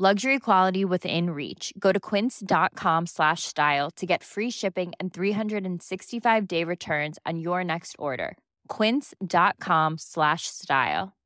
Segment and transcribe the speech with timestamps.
[0.00, 1.72] Luxury quality within reach.
[1.76, 7.64] Go to quince.com slash style to get free shipping and 365 day returns on your
[7.64, 8.36] next order.
[8.68, 11.16] Quince.com slash style.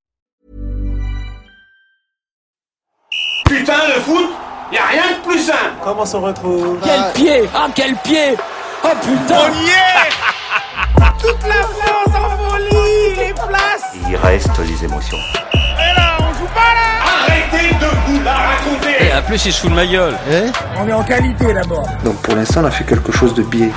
[3.46, 4.30] Putain, le foot,
[4.72, 5.76] y a rien de plus simple.
[5.84, 8.34] Comment s'en retrouve Quel pied Ah quel pied
[8.84, 13.96] Oh putain On y est Toute la France en folie, les places.
[14.08, 15.18] Il reste les émotions.
[15.52, 17.01] Et là, on joue pas là
[17.32, 19.06] Arrêtez de vous la raconter.
[19.08, 20.14] Et en plus il se fout de ma gueule
[20.78, 21.86] On est en qualité d'abord.
[22.04, 23.70] Donc pour l'instant, on a fait quelque chose de biais.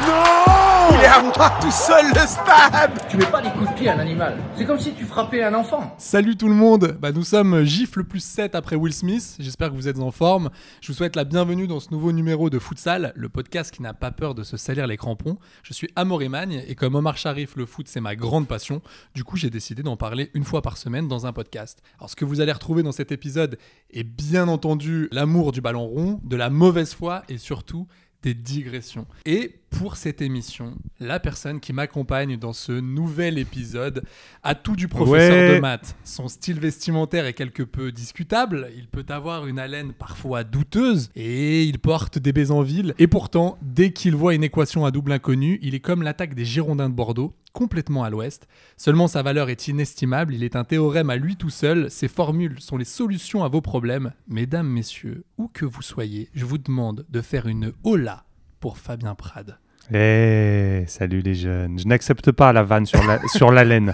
[0.91, 2.91] Il est à moi tout seul le stade.
[3.09, 4.37] Tu mets pas des coups de pied à un animal.
[4.55, 5.95] C'est comme si tu frappais un enfant.
[5.97, 9.75] Salut tout le monde, bah, nous sommes Gifle plus 7 après Will Smith, j'espère que
[9.75, 10.49] vous êtes en forme.
[10.81, 13.93] Je vous souhaite la bienvenue dans ce nouveau numéro de Futsal, le podcast qui n'a
[13.93, 15.37] pas peur de se salir les crampons.
[15.63, 18.81] Je suis Amaury Magne et comme Omar Sharif, le foot c'est ma grande passion,
[19.15, 21.81] du coup j'ai décidé d'en parler une fois par semaine dans un podcast.
[21.97, 23.57] Alors ce que vous allez retrouver dans cet épisode
[23.91, 27.87] est bien entendu l'amour du ballon rond, de la mauvaise foi et surtout
[28.25, 29.05] des digressions.
[29.25, 34.03] Et pour cette émission, la personne qui m'accompagne dans ce nouvel épisode
[34.43, 35.55] a tout du professeur Ouais.
[35.55, 35.95] de maths.
[36.03, 41.63] Son style vestimentaire est quelque peu discutable, il peut avoir une haleine parfois douteuse et
[41.63, 42.93] il porte des baisers en ville.
[42.99, 46.45] Et pourtant, dès qu'il voit une équation à double inconnu, il est comme l'attaque des
[46.45, 48.47] Girondins de Bordeaux, complètement à l'ouest.
[48.77, 52.59] Seulement sa valeur est inestimable, il est un théorème à lui tout seul, ses formules
[52.61, 54.13] sont les solutions à vos problèmes.
[54.27, 58.23] Mesdames, messieurs, où que vous soyez, je vous demande de faire une hola
[58.61, 59.57] pour Fabien Prade.
[59.93, 61.77] Eh, salut les jeunes.
[61.79, 63.93] Je n'accepte pas la vanne sur la, sur la laine.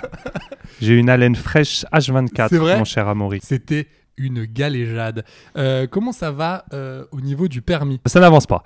[0.81, 3.39] J'ai une haleine fraîche H24, C'est vrai mon cher Amaury.
[3.43, 3.87] C'était
[4.17, 5.25] une galéjade.
[5.57, 7.99] Euh, comment ça va euh, au niveau du permis?
[8.05, 8.63] Ça n'avance pas.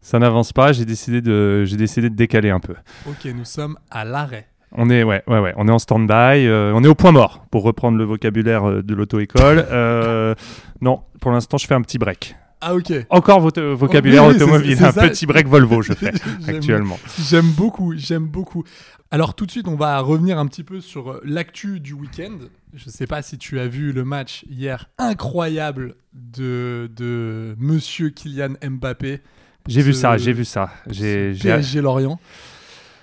[0.00, 0.72] Ça n'avance pas.
[0.72, 2.74] J'ai décidé de, j'ai décidé de décaler un peu.
[3.08, 4.46] Ok, nous sommes à l'arrêt.
[4.72, 5.54] On est, ouais, ouais, ouais.
[5.56, 6.46] On est en stand-by.
[6.46, 9.64] euh, on est au point mort, pour reprendre le vocabulaire de l'auto-école.
[10.82, 12.36] Non, pour l'instant, je fais un petit break.
[12.60, 12.92] Ah ok.
[13.10, 14.84] Encore vote- vocabulaire Oui, oui, c'est- automobile.
[14.84, 15.08] Un ça.
[15.08, 16.12] petit break Volvo, je fais
[16.48, 16.98] actuellement.
[17.28, 18.64] J'aime beaucoup, j'aime beaucoup.
[19.10, 22.38] Alors tout de suite, on va revenir un petit peu sur euh, l'actu du week-end.
[22.74, 28.54] Je sais pas si tu as vu le match hier incroyable de, de Monsieur Kylian
[28.68, 29.20] Mbappé.
[29.68, 30.70] J'ai vu ça, j'ai vu ça.
[30.88, 32.18] J'ai- PSG Lorient.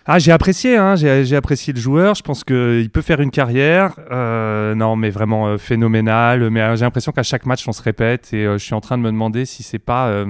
[0.05, 2.15] Ah, j'ai apprécié, hein, j'ai, apprécié le joueur.
[2.15, 3.93] Je pense qu'il peut faire une carrière.
[4.11, 6.49] Euh, non, mais vraiment euh, phénoménal.
[6.49, 8.33] Mais euh, j'ai l'impression qu'à chaque match, on se répète.
[8.33, 10.25] Et euh, je suis en train de me demander si c'est pas.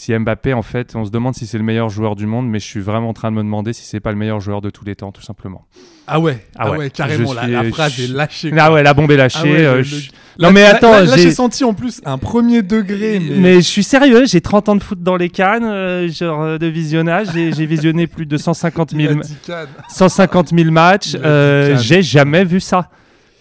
[0.00, 2.58] Si Mbappé, en fait, on se demande si c'est le meilleur joueur du monde, mais
[2.58, 4.70] je suis vraiment en train de me demander si c'est pas le meilleur joueur de
[4.70, 5.66] tous les temps, tout simplement.
[6.06, 8.52] Ah ouais, ah, Ah ouais, ouais, carrément, la, suis- la phrase je- est lâchée.
[8.56, 9.38] Ah ouais, la bombe est lâchée.
[9.42, 12.00] Ah ouais, euh, le- je- le- Non, mais attends, là, là, j'ai- senti en plus
[12.06, 13.20] un premier degré.
[13.20, 16.42] Mais, Mais je suis sérieux, j'ai 30 ans de foot dans les cannes, euh, genre
[16.44, 17.26] euh, de visionnage.
[17.34, 19.68] J'ai, visionné plus de 150 il a 000, dit Cannes.
[19.90, 21.14] 150 000 matchs.
[21.22, 22.88] Euh, j'ai jamais vu ça.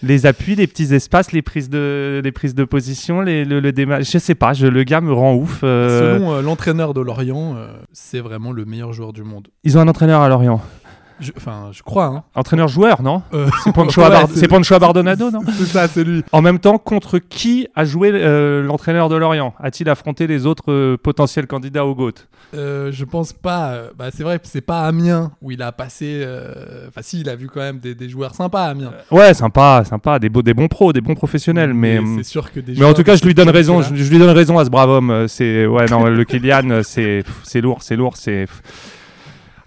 [0.01, 3.71] Les appuis, les petits espaces, les prises de, les prises de position, les, le, le
[3.73, 5.59] déma- Je sais pas, je, le gars me rend ouf.
[5.63, 9.49] euh, Selon euh, l'entraîneur de Lorient, euh, c'est vraiment le meilleur joueur du monde.
[9.65, 10.61] Ils ont un entraîneur à Lorient.
[11.19, 12.06] Je- Enfin, je crois.
[12.06, 12.24] Hein.
[12.35, 14.02] Entraîneur-joueur, non Euh, C'est Pancho,
[14.72, 16.24] ouais, Abardonado, non C'est ça, c'est lui.
[16.31, 19.53] En même temps, contre qui a joué euh, l'entraîneur de Lorient?
[19.59, 22.13] A-t-il affronté les autres euh, potentiels candidats au GOAT?
[22.53, 23.78] Je pense pas.
[23.97, 26.25] Bah, c'est vrai c'est pas Amiens où il a passé.
[26.88, 28.91] Enfin, si, il a vu quand même des, des joueurs sympas à Amiens.
[29.12, 32.00] Ouais, sympa, sympa, des, beaux, des bons pros, des bons professionnels, mais...
[32.00, 33.81] hum, c'est sûr que des Mais en tout cas, je lui donne raison.
[33.81, 35.25] Je, lui donne raison à ce brave homme.
[35.28, 38.46] C'est ouais, non, le Kylian, c'est c'est lourd, c'est lourd, c'est.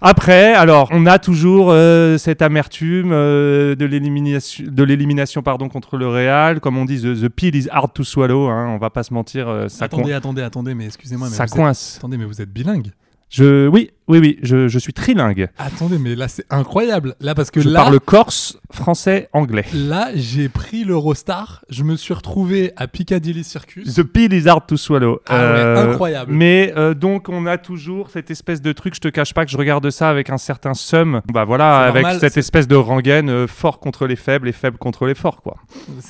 [0.05, 5.95] Après, alors, on a toujours euh, cette amertume euh, de l'élimination, de l'élimination pardon contre
[5.95, 6.59] le Real.
[6.59, 8.49] Comme on dit, the, the pill is hard to swallow.
[8.49, 11.29] Hein, on va pas se mentir, euh, ça, Attendez, attendez, attendez, mais excusez-moi.
[11.29, 11.95] mais ça vous êtes- coince.
[11.99, 12.91] Attendez, mais vous êtes bilingue.
[13.35, 15.49] Je, oui, oui, oui, je, je suis trilingue.
[15.57, 17.15] Attendez, mais là, c'est incroyable.
[17.19, 19.65] Là, parce que Je là, parle corse, français, anglais.
[19.73, 21.65] là, j'ai pris l'Eurostar.
[21.67, 23.95] Je me suis retrouvé à Piccadilly Circus.
[23.95, 25.19] The pill is hard to swallow.
[25.27, 26.31] Ah ouais, incroyable.
[26.31, 28.93] Mais euh, donc on a toujours cette espèce de truc.
[28.93, 31.21] Je te cache pas que je regarde ça avec un certain seum.
[31.33, 34.77] Bah voilà, avec normal, cette espèce de rengaine euh, fort contre les faibles et faible
[34.77, 35.57] contre les forts, quoi.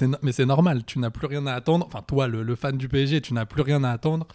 [0.01, 1.85] No- mais c'est normal, tu n'as plus rien à attendre.
[1.87, 4.27] Enfin, toi, le, le fan du PSG, tu n'as plus rien à attendre.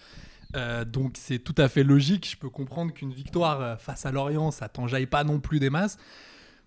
[0.57, 2.29] Euh, donc, c'est tout à fait logique.
[2.31, 5.71] Je peux comprendre qu'une victoire euh, face à Lorient, ça t'enjaille pas non plus des
[5.71, 5.99] masses.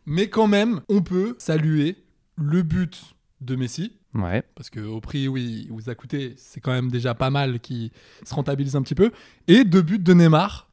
[0.05, 1.97] Mais quand même, on peut saluer
[2.37, 3.93] le but de Messi.
[4.13, 4.43] Ouais.
[4.55, 7.59] Parce que au prix, oui, il vous a coûté, c'est quand même déjà pas mal
[7.59, 7.91] qui
[8.23, 9.11] se rentabilise un petit peu.
[9.47, 10.69] Et deux buts de Neymar.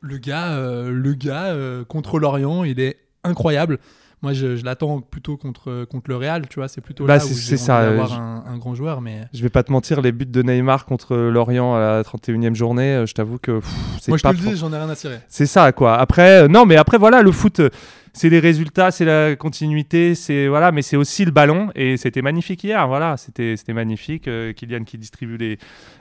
[0.00, 3.78] le gars, euh, le gars euh, contre l'Orient, il est incroyable.
[4.20, 6.66] Moi, je, je l'attends plutôt contre, contre le Real, tu vois.
[6.66, 9.62] C'est plutôt Bah, là où j'ai je- un, un grand joueur, mais Je vais pas
[9.62, 13.38] te mentir, les buts de Neymar contre Lorient à la 31e journée, euh, je t'avoue
[13.38, 13.60] que
[14.00, 15.20] c'est moi, je te le dis, j'en ai rien à tirer.
[15.28, 15.96] C'est ça, quoi.
[15.98, 17.70] Après, euh, non, mais après, voilà, le foot, euh,
[18.12, 21.68] c'est les résultats, c'est la continuité, c'est voilà, mais c'est aussi le ballon.
[21.76, 24.26] Et c'était magnifique hier, voilà, c'était c'était magnifique.
[24.26, 25.58] Euh, Kylian qui distribue les,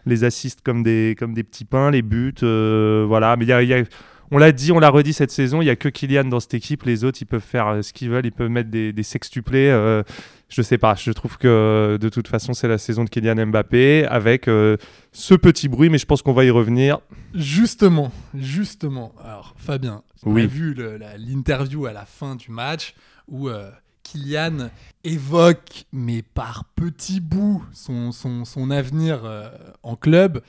[0.07, 3.35] les assists comme des, comme des petits pains, les buts, euh, voilà.
[3.37, 3.83] Mais il y a, il y a-
[4.31, 6.53] on l'a dit, on l'a redit cette saison, il y a que Kylian dans cette
[6.53, 6.83] équipe.
[6.83, 9.69] Les autres, ils peuvent faire euh, ce qu'ils veulent, ils peuvent mettre des, des sextuplés.
[9.69, 10.03] euh,
[10.49, 14.05] je sais pas, je trouve que de toute façon, c'est la saison de Kylian Mbappé
[14.05, 14.77] avec euh,
[15.11, 16.99] ce petit bruit, mais je pense qu'on va y revenir.
[17.33, 19.13] Justement, justement.
[19.23, 20.43] Alors, Fabien, on Oui.
[20.43, 20.73] a vu
[21.17, 22.95] l'interview à la fin du match
[23.27, 23.69] où euh,
[24.03, 24.69] Kylian
[25.03, 29.49] évoque, mais par petits bouts, son, son, son avenir euh,
[29.83, 30.41] en club.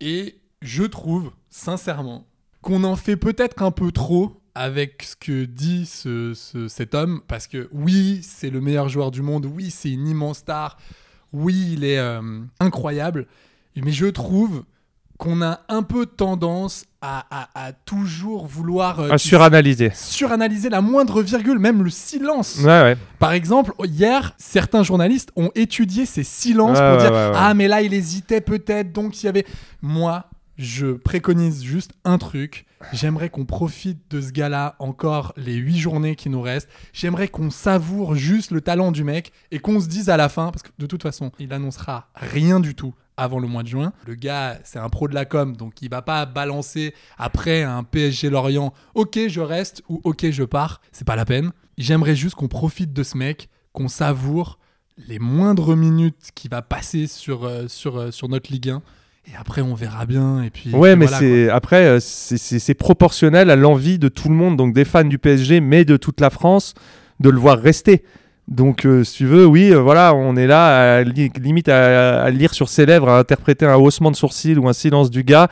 [0.00, 2.26] Et je trouve, sincèrement,
[2.62, 7.20] qu'on en fait peut-être un peu trop avec ce que dit ce- ce- cet homme.
[7.28, 9.46] Parce que oui, c'est le meilleur joueur du monde.
[9.46, 10.76] Oui, c'est une immense star.
[11.32, 12.20] Oui, il est euh,
[12.58, 13.26] incroyable.
[13.76, 14.64] Mais je trouve
[15.16, 19.90] qu'on a un peu tendance à, à- à toujours vouloir euh, À suranalyser.
[19.94, 22.56] suranalyser la moindre virgule, même le silence.
[22.58, 22.96] Ouais, ouais.
[23.18, 27.12] Par exemple, hier, certains journalistes ont étudié ces silences Ouais, pour dire.
[27.14, 29.46] Ah, mais là, il hésitait peut-être, donc il y avait.
[29.82, 30.24] Moi,
[30.60, 32.66] je préconise juste un truc.
[32.92, 36.68] J'aimerais qu'on profite de ce gars-là encore les huit journées qui nous restent.
[36.92, 40.50] J'aimerais qu'on savoure juste le talent du mec et qu'on se dise à la fin,
[40.50, 43.92] parce que de toute façon, il annoncera rien du tout avant le mois de juin.
[44.06, 47.82] Le gars, c'est un pro de la com, donc il va pas balancer après un
[47.82, 48.74] PSG Lorient.
[48.94, 50.82] Ok, je reste ou ok, je pars.
[50.92, 51.52] C'est pas la peine.
[51.78, 54.58] J'aimerais juste qu'on profite de ce mec, qu'on savoure
[55.08, 58.82] les moindres minutes qu'il va passer sur, euh, sur, euh, sur notre Ligue 1.
[59.26, 60.42] Et après, on verra bien.
[60.42, 64.34] Et puis, Ouais, mais voilà, c'est après euh, c'est- proportionnel à l'envie de tout le
[64.34, 66.74] monde, donc des fans du PSG, mais de toute la France,
[67.20, 68.02] de le voir rester.
[68.48, 72.22] Donc, euh, si tu veux, oui, euh, voilà, on est là, à li- limite à,
[72.22, 75.22] à lire sur ses lèvres, à interpréter un haussement de sourcil ou un silence du
[75.22, 75.48] gars.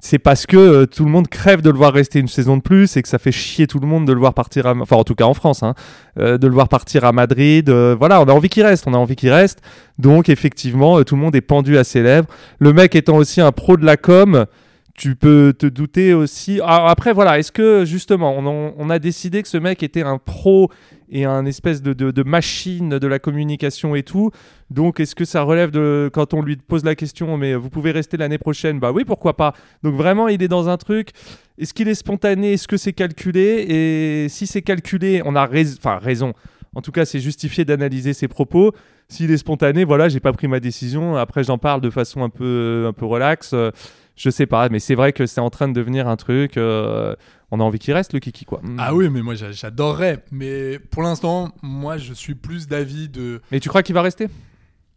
[0.00, 2.62] C'est parce que euh, tout le monde crève de le voir rester une saison de
[2.62, 4.94] plus et que ça fait chier tout le monde de le voir partir, à, enfin
[4.96, 5.74] en tout cas en France, hein,
[6.20, 7.68] euh, de le voir partir à Madrid.
[7.68, 9.60] euh, voilà, on a envie qu'il reste, on a envie qu'il reste.
[9.98, 12.28] Donc effectivement, tout le monde est pendu à ses lèvres.
[12.60, 14.46] Le mec étant aussi un pro de la com,
[14.94, 16.60] tu peux te douter aussi.
[16.60, 20.02] Alors après, voilà, est-ce que justement, on, en- on a décidé que ce mec était
[20.02, 20.70] un pro
[21.10, 24.30] et un espèce de, de- machine de la communication et tout.
[24.70, 27.90] Donc, est-ce que ça relève de quand on lui pose la question, mais vous pouvez
[27.90, 28.78] rester l'année prochaine?
[28.80, 29.54] Bah oui, pourquoi pas.
[29.82, 31.10] Donc vraiment, il est dans un truc.
[31.58, 32.52] Est-ce qu'il est spontané?
[32.54, 33.64] Est-ce que c'est calculé?
[33.68, 36.34] Et si c'est calculé, on a rais- enfin, raison.
[36.74, 38.72] En tout cas, c'est justifié d'analyser ses propos.
[39.08, 41.16] S'il est spontané, voilà, j'ai pas pris ma décision.
[41.16, 43.52] Après, j'en parle de façon un peu, un peu relax.
[43.54, 43.70] Euh,
[44.16, 46.56] je sais pas, mais c'est vrai que c'est en train de devenir un truc.
[46.56, 47.14] euh,
[47.50, 48.60] on a envie qu'il reste le kiki, quoi.
[48.78, 50.24] Ah oui, mais moi, j'a- j'adorerais.
[50.30, 53.40] Mais pour l'instant, moi, je suis plus d'avis de.
[53.52, 54.28] Mais tu crois qu'il va rester?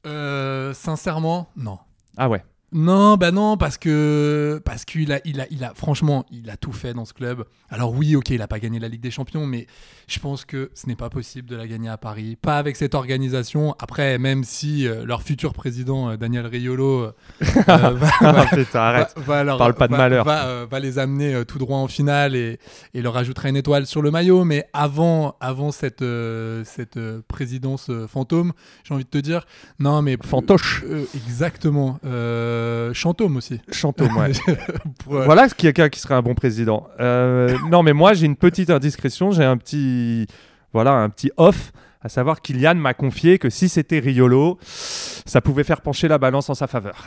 [0.05, 1.77] Euh, sincèrement, non.
[2.17, 2.43] Ah ouais.
[2.73, 6.55] Non, bah non, parce que parce qu'il a, il a, il a, franchement, il a
[6.55, 7.43] tout fait dans ce club.
[7.69, 9.67] Alors oui, ok, il a pas gagné la Ligue des Champions, mais
[10.07, 12.95] je pense que ce n'est pas possible de la gagner à Paris, pas avec cette
[12.95, 13.75] organisation.
[13.79, 18.79] Après, même si euh, leur futur président euh, Daniel Riolo euh, euh, va, Ah, putain,
[18.79, 19.13] arrête.
[19.17, 20.23] va- va leur- Parle pas de malheur.
[20.25, 22.57] Va, les amener tout droit en finale et,
[22.93, 24.45] et leur ajoutera une étoile sur le maillot.
[24.45, 26.03] Mais avant, avant cette,
[26.63, 28.53] cette présidence fantôme,
[28.85, 29.45] j'ai envie de te dire,
[29.79, 30.83] non, mais Fantoche.
[31.27, 31.99] exactement.
[32.05, 32.60] Euh,
[32.93, 33.59] Chantôme aussi.
[33.71, 34.31] Chantôme, ouais.
[35.03, 36.87] Pour, euh, Voilà quelqu'un qui serait un bon président.
[36.99, 39.31] Euh, non, mais moi, j'ai une petite indiscrétion.
[39.31, 40.27] J'ai un petit,
[40.73, 41.71] voilà, un petit off.
[42.03, 46.49] À savoir, Kylian m'a confié que si c'était Riolo, ça pouvait faire pencher la balance
[46.49, 47.05] en sa faveur.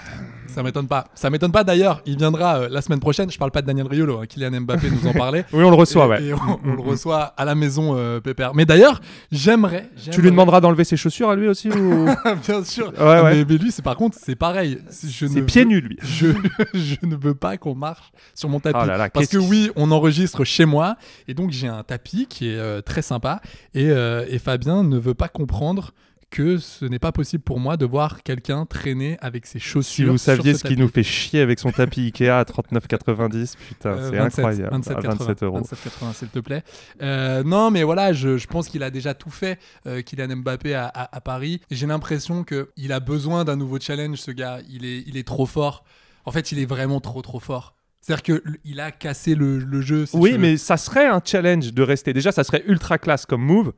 [0.54, 1.06] Ça m'étonne pas.
[1.14, 2.00] Ça m'étonne pas d'ailleurs.
[2.06, 3.30] Il viendra euh, la semaine prochaine.
[3.30, 4.20] Je parle pas de Daniel Riolo.
[4.20, 4.26] hein.
[4.26, 5.44] Kylian Mbappé nous en parlait.
[5.52, 6.24] Oui, on le reçoit, Et- ouais.
[6.24, 6.88] Et on, on le Mm, mm.
[6.88, 8.54] reçoit à la maison, euh, Pépère.
[8.54, 9.00] Mais d'ailleurs,
[9.32, 9.88] j'aimerais.
[10.10, 12.06] Tu lui demanderas d'enlever ses chaussures à lui aussi ou...
[12.46, 12.92] Bien sûr.
[12.98, 13.34] Ouais, ouais.
[13.34, 14.78] Mais, mais lui, c'est par contre, c'est pareil.
[14.90, 15.98] C'est ne pieds nus, lui.
[16.02, 16.28] Je,
[16.74, 18.78] je ne veux pas qu'on marche sur mon tapis.
[18.82, 20.96] Oh là là, Parce que oui, on enregistre chez moi.
[21.28, 23.40] Et donc, j'ai un tapis qui est euh, très sympa.
[23.74, 25.92] Et, et Fabien ne veut pas comprendre
[26.34, 29.94] que ce n'est pas possible pour moi de voir quelqu'un traîner avec ses chaussures.
[29.94, 32.42] Si vous sur saviez ce ce qui nous fait chier avec son tapis Ikea à
[32.42, 34.70] 39,90, putain, Euh, c'est 27, incroyable.
[34.72, 35.60] 27, À 27 euros.
[35.60, 36.64] 27,80, s'il te plaît.
[37.02, 40.74] Euh, non, mais voilà, je, je pense qu'il a déjà tout fait, euh, Kylian Mbappé
[40.74, 41.60] à, à- à Paris.
[41.70, 44.58] J'ai l'impression qu'il a besoin d'un nouveau challenge, ce gars.
[44.68, 45.84] Il est, il est trop fort.
[46.24, 47.76] En fait, il est vraiment trop, trop fort.
[48.00, 50.04] C'est-à-dire qu'il a cassé le, le jeu.
[50.04, 52.12] si Oui, mais ça serait un challenge de rester.
[52.12, 53.72] Déjà, ça serait ultra classe comme move.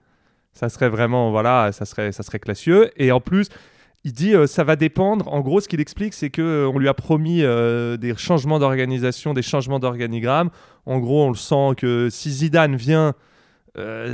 [0.56, 2.90] Ça serait vraiment, voilà, ça serait, ça serait classieux.
[2.96, 3.48] Et en plus,
[4.04, 5.26] Il dit euh, ça va dépendre.
[5.32, 8.60] En gros, ce qu'il explique, c'est que euh, on lui a promis euh, des changements
[8.60, 10.50] d'organisation, des changements d'organigramme.
[10.86, 13.14] En gros, on le sent que si Zidane vient,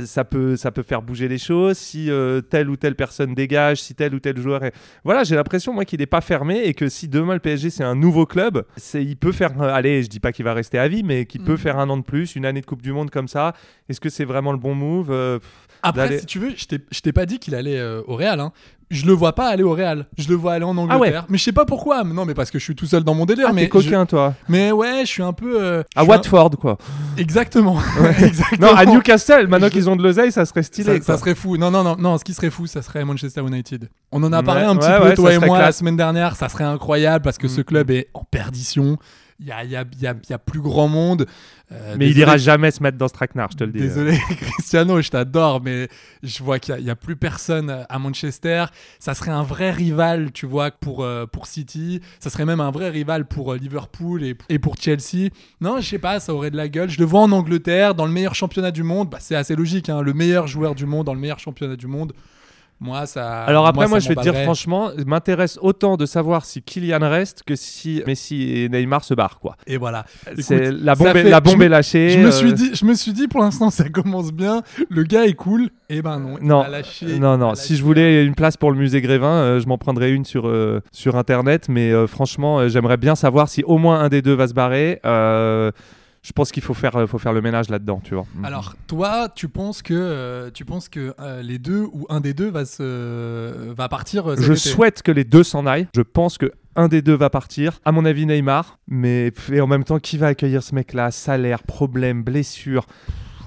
[0.03, 1.77] ça, peut, ça peut faire bouger les choses.
[1.77, 2.09] Si
[2.49, 4.73] telle ou telle personne dégage, si tel ou tel joueur est.
[5.05, 7.83] Voilà, j'ai l'impression, moi, qu'il n'est pas fermé et que si demain le PSG, c'est
[7.85, 9.61] un nouveau club, c'est, il peut faire.
[9.61, 11.57] allez, je dis pas qu'il va rester à vie, mais qu'il peut Mhm.
[11.59, 13.53] faire un an de plus, une année de Coupe du Monde comme ça.
[13.87, 15.39] Est-ce que c'est vraiment le bon move?
[15.83, 16.65] Après, si tu veux, je
[17.01, 18.39] t'ai- pas dit qu'il allait euh, au Real.
[18.39, 18.51] Hein.
[18.89, 20.05] Je le vois pas aller au Real.
[20.19, 21.07] Je le vois aller en Ah ouais.
[21.07, 21.25] Angleterre.
[21.27, 22.03] Mais je sais pas pourquoi.
[22.03, 23.47] Non, mais parce que je suis tout seul dans mon délire.
[23.49, 24.35] Ah, mais t'es coquin, toi.
[24.49, 25.59] Mais ouais, je suis un peu.
[25.59, 26.77] euh, À un- Watford, quoi.
[27.17, 27.79] Exactement.
[28.19, 28.67] Exactement.
[28.71, 31.01] Non, à Newcastle, maintenant Je- qu'ils ont de l'oseille, ça serait stylé.
[31.01, 31.57] Ça, serait fou.
[31.57, 32.17] Non, non, non, non.
[32.19, 33.89] Ce qui serait fou, ça serait Manchester United.
[34.11, 35.97] On en a parlé Ouais, un petit ouais, peu, ouais, toi et moi, la semaine
[35.97, 36.35] dernière.
[36.35, 37.65] Ça serait incroyable parce que ce Mhm.
[37.65, 38.97] club est en perdition.
[39.39, 41.25] Il y a, il y, a, il y, a, il y a plus grand monde.
[41.71, 43.79] Euh, Mais il ira jamais se mettre dans ce traquenard, je te le dis.
[43.79, 45.87] Désolé, Cristiano, je t'adore, mais
[46.21, 48.65] je vois qu'il n'y a, il y a plus personne à Manchester.
[48.99, 52.01] Ça serait un vrai rival, tu vois, pour, euh, pour City.
[52.19, 55.29] Ça serait même un vrai rival pour euh, Liverpool et, et pour Chelsea.
[55.61, 56.89] Non, je sais pas, ça aurait de la gueule.
[56.89, 59.09] Je le vois en Angleterre, dans le meilleur championnat du monde.
[59.09, 61.87] Bah, c'est assez logique, hein, le meilleur joueur du monde dans le meilleur championnat du
[61.87, 62.13] monde.
[62.79, 63.43] Moi, ça.
[63.43, 66.99] Alors après, moi, je vais te dire franchement, il m'intéresse autant de savoir si Kylian
[67.01, 69.55] reste que si Messi et Neymar se barrent, quoi.
[69.67, 70.03] Et voilà.
[70.39, 72.09] C'est la bombe, est, fait- la je bombe me- est lâchée.
[72.09, 74.63] Je me, euh, suis dit, je me suis dit, pour l'instant, ça commence bien.
[74.89, 75.69] Le gars est cool.
[75.89, 76.37] Et ben non.
[76.41, 77.51] il Non, a lâché- non, il non.
[77.51, 80.25] a Si je voulais une place pour le musée Grévin, euh, je m'en prendrais une
[80.25, 81.67] sur, euh, sur Internet.
[81.69, 84.53] Mais euh, franchement, euh, j'aimerais bien savoir si au moins un des deux va se
[84.53, 84.99] barrer.
[85.05, 85.71] Euh,
[86.23, 88.25] je pense qu'il faut faire, euh, faut faire le ménage là-dedans, tu vois.
[88.43, 92.33] Alors, toi, tu penses que, euh, tu penses que euh, les deux ou un des
[92.33, 95.87] deux va, se, va partir euh, je été souhaite que les deux s'en aillent.
[95.95, 97.79] Je pense que un des deux va partir.
[97.85, 98.79] À mon avis, Neymar.
[98.87, 101.11] Mais et en même temps, qui va accueillir ce mec-là?
[101.11, 102.87] Salaire, problème, blessure.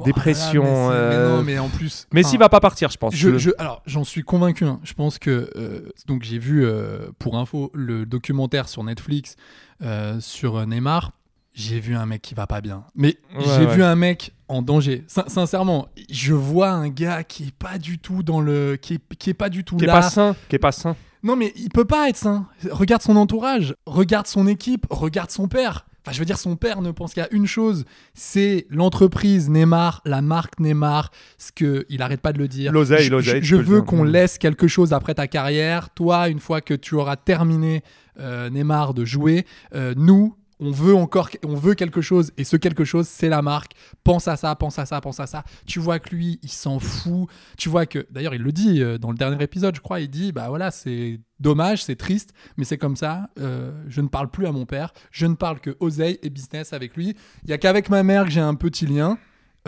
[0.05, 2.07] Dépression, là, mais, c'est- mais euh, non, mais en plus.
[2.13, 3.15] Messi enfin, va pas partir, je pense.
[3.15, 4.65] Je, Je- alors, j'en suis convaincu.
[4.67, 4.79] hein.
[4.85, 9.37] Je pense que euh, donc j'ai vu euh, pour info le documentaire sur Netflix
[9.83, 11.13] euh, sur euh, Neymar.
[11.59, 12.85] J'ai vu un mec qui va pas bien.
[12.95, 13.75] Mais Ouais, j'ai ouais.
[13.75, 15.05] vu un mec en danger.
[15.09, 19.01] Sin- sincèrement, je vois un gars qui est pas du tout dans le, qui est,
[19.19, 19.95] qui est pas du tout Qui est là.
[19.95, 20.95] pas sain, qui est pas sain.
[21.23, 22.47] Non, mais il peut pas être sain.
[22.71, 25.87] Regarde son entourage, regarde son équipe, regarde son père.
[26.05, 27.85] Enfin, je veux dire, son père ne pense qu'à une chose,
[28.15, 32.71] c'est l'entreprise Neymar, la marque Neymar, ce que il arrête pas de le dire.
[32.71, 34.09] L'oseille, l'oseille, Je, veux qu'on Mm.
[34.11, 35.89] laisse quelque chose après ta carrière.
[35.91, 37.83] Toi, une fois que tu auras terminé
[38.21, 40.37] euh, Neymar de jouer, euh, nous.
[40.59, 43.73] On veut encore, on veut quelque chose et ce quelque chose, c'est la marque.
[44.05, 45.45] Pense à ça, pense à ça, pense à ça.
[45.67, 47.29] Tu vois que lui, il s'en fout.
[47.59, 50.09] Tu vois que, d'ailleurs, il le dit euh, dans le dernier épisode, je crois, il
[50.09, 53.29] dit, bah voilà, c'est dommage, c'est triste, mais c'est comme ça.
[53.39, 54.95] euh, je ne parle plus à mon père.
[55.11, 57.15] Je ne parle que oseille et business avec lui.
[57.45, 59.19] Il y a qu'avec ma mère que j'ai un petit lien.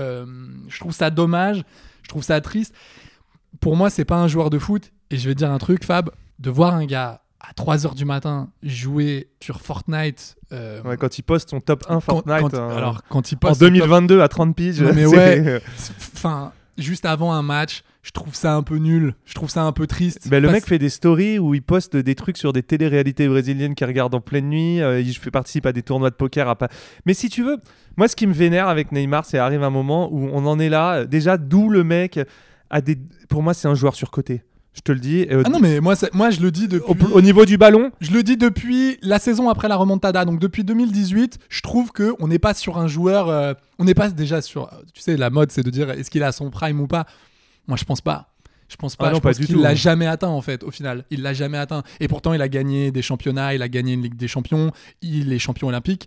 [0.00, 0.24] Euh,
[0.68, 1.64] je trouve ça dommage.
[2.02, 2.74] Je trouve ça triste.
[3.60, 4.90] Pour moi, c'est pas un joueur de foot.
[5.10, 8.50] Et je vais dire un truc, Fab, de voir un gars à 3h du matin
[8.62, 10.36] jouer sur Fortnite.
[10.52, 13.38] euh, Ouais, quand il poste son top 1 quand- Fortnite quand- alors, quand il en
[13.38, 14.82] poste top- 2022 à 30 piges.
[14.82, 15.60] Mais ouais.
[16.14, 19.14] Enfin, juste avant un match, je trouve ça un peu nul.
[19.26, 20.28] Je trouve ça un peu triste.
[20.28, 23.74] Ben, le mec fait des stories où il poste des trucs sur des télé-réalités brésiliennes
[23.74, 24.80] qu'il regarde en pleine nuit.
[24.80, 26.48] euh, il participe à des tournois de poker.
[26.48, 26.68] À pas...
[27.04, 27.58] Mais si tu veux,
[27.96, 30.68] moi, ce qui me vénère avec Neymar, c'est arrive un moment où on en est
[30.70, 31.04] là.
[31.04, 32.18] Déjà, d'où le mec
[32.70, 32.96] a des.
[33.28, 34.42] Pour moi, c'est un joueur surcoté.
[34.74, 35.26] Je te le dis.
[35.30, 36.86] Euh, Ah non, mais moi, moi je le dis depuis.
[36.88, 40.38] au, au niveau du ballon, Je le dis depuis la saison après la remontada, donc
[40.38, 44.08] depuis 2018, je trouve que on n'est pas sur un joueur, euh, on n'est pas
[44.10, 46.86] déjà sur, tu sais, la mode c'est de dire est-ce qu'il a son prime ou
[46.86, 47.06] pas?
[47.66, 48.30] Moi je pense pas.
[48.68, 49.06] Je pense pas.
[49.06, 50.62] Ah non, je pas pense qu'il l'a jamais atteint en fait.
[50.62, 51.82] Au final, il l'a jamais atteint.
[52.00, 55.32] Et pourtant, il a gagné des championnats, il a gagné une Ligue des Champions, il
[55.32, 56.06] est champion olympique.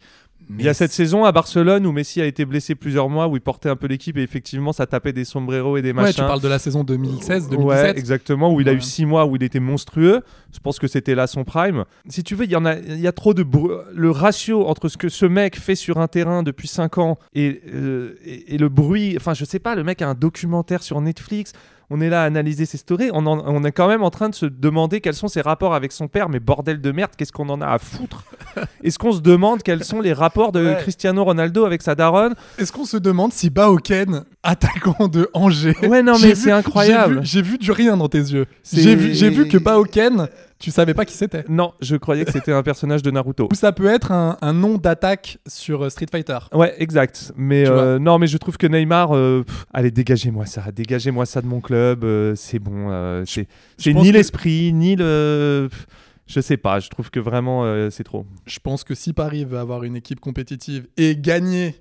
[0.49, 3.35] Il y a cette saison à Barcelone où Messi a été blessé plusieurs mois, où
[3.37, 6.15] il portait un peu l'équipe et effectivement, ça tapait des sombreros et des Ouais, machins.
[6.15, 7.55] tu parles de la saison 2016-2017.
[7.63, 8.77] Ouais, exactement, où il a Ouais.
[8.77, 10.21] eu six mois où il était monstrueux.
[10.53, 11.85] Je pense que c'était là son prime.
[12.09, 13.45] Si tu veux, il y en a, il y a trop de
[13.93, 17.61] le ratio entre ce que ce mec fait sur un terrain depuis 5 ans et,
[17.73, 19.13] euh, et, et le bruit.
[19.17, 21.53] Enfin, je sais pas, le mec a un documentaire sur Netflix.
[21.93, 23.09] On est là à analyser ses stories.
[23.13, 25.75] On, en- on est quand même en train de se demander quels sont ses rapports
[25.75, 26.29] avec son père.
[26.29, 28.23] Mais bordel de merde, qu'est-ce qu'on en a à foutre?
[28.83, 30.77] Est-ce qu'on se demande quels sont les rapports de Ouais.
[30.79, 32.33] Cristiano Ronaldo avec sa daronne?
[32.57, 37.19] Est-ce qu'on se demande si Baoken, attaquant de Angers, Ouais, non, mais c'est incroyable.
[37.23, 38.45] J'ai vu, du rien dans tes yeux.
[38.71, 40.27] J'ai vu, vu que Baoken,
[40.61, 41.43] tu savais pas qui c'était?
[41.49, 43.49] Non, je croyais que c'était un personnage de Naruto.
[43.51, 46.37] Ou ça peut être un, un nom d'attaque sur euh, Street Fighter.
[46.53, 47.33] Ouais, exact.
[47.35, 51.25] Mais Tu euh, non, mais je trouve que Neymar, euh, pff, allez, dégagez-moi ça, dégagez-moi
[51.25, 52.03] ça de mon club.
[52.03, 52.87] euh, c'est bon.
[52.91, 55.67] euh, c'est c'est pense ni que- l'esprit, ni le.
[55.69, 55.85] pff,
[56.27, 56.79] Je sais pas.
[56.79, 58.25] Je trouve que vraiment euh, c'est trop.
[58.45, 61.75] Je pense que si Paris veut avoir une équipe compétitive et gagner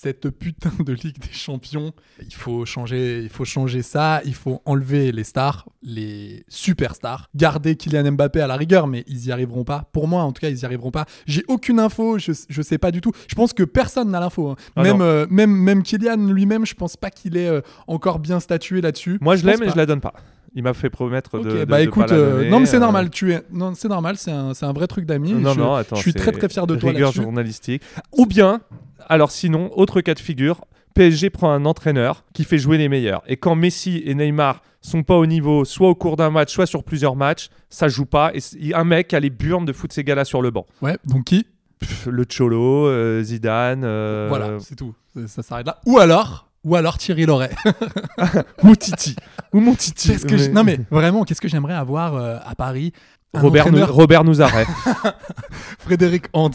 [0.00, 4.62] cette putain de Ligue des Champions, il faut changer, il faut changer ça, il faut
[4.64, 9.64] enlever les stars, les superstars, garder Kylian Mbappé à la rigueur, mais ils y arriveront
[9.64, 9.88] pas.
[9.92, 11.04] Pour moi, en tout cas, ils y arriveront pas.
[11.26, 13.12] J'ai aucune info, je, je sais pas du tout.
[13.28, 14.48] Je pense que personne n'a l'info.
[14.48, 14.56] hein.
[14.76, 18.40] Ah même, euh, même, même Kylian lui-même, je pense pas qu'il est euh, encore bien
[18.40, 19.18] statué là-dessus.
[19.20, 19.72] Moi, je l'aime, mais pas.
[19.72, 20.14] je la donne pas.
[20.54, 21.64] Il m'a fait promettre de.
[21.64, 24.16] bah de écoute, pas euh, non mais c'est euh, normal, tu es, non c'est normal,
[24.18, 25.32] c'est un, c'est un vrai truc d'amis.
[25.32, 25.96] Non, je, non, attends.
[25.96, 27.82] je suis très très fier de toi Rigueur journalistique.
[28.12, 28.60] Ou bien,
[29.08, 30.60] alors sinon, autre cas de figure,
[30.94, 33.22] PSG prend un entraîneur qui fait jouer les meilleurs.
[33.26, 36.66] Et quand Messi et Neymar sont pas au niveau, soit au cours d'un match, soit
[36.66, 38.32] sur plusieurs matchs, ça joue pas.
[38.34, 40.66] Et un mec a les burnes de foutre ces gars-là sur le banc.
[40.82, 41.46] Ouais, donc qui?
[41.78, 44.94] Pff, le Cholo, euh, Zidane, euh, Voilà, c'est tout.
[45.26, 45.80] Ça s'arrête là.
[45.86, 47.50] Ou alors, ou alors Thierry Loret.
[48.62, 49.16] ou Titi.
[49.52, 50.12] ou mon Titi.
[50.14, 52.92] Je- Non mais vraiment, qu'est-ce que j'aimerais avoir euh, à Paris?
[53.34, 53.94] Un Robert, entraîneur- Robert.
[55.78, 56.50] Frédéric Hans.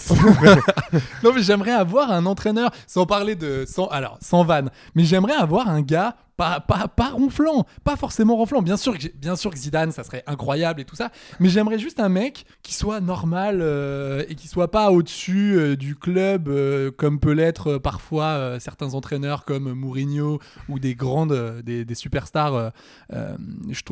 [1.23, 5.33] non mais j'aimerais avoir un entraîneur sans parler de sans alors sans vanne, mais j'aimerais
[5.33, 8.61] avoir un gars pas, pas, pas ronflant, pas forcément ronflant.
[8.61, 11.79] Bien sûr que bien sûr que Zidane ça serait incroyable et tout ça, mais j'aimerais
[11.79, 16.47] juste un mec qui soit normal euh, et qui soit pas au-dessus euh, du club
[16.47, 20.39] euh, comme peut l'être parfois certains entraîneurs comme Mourinho
[20.69, 22.71] ou des grandes des, des superstars.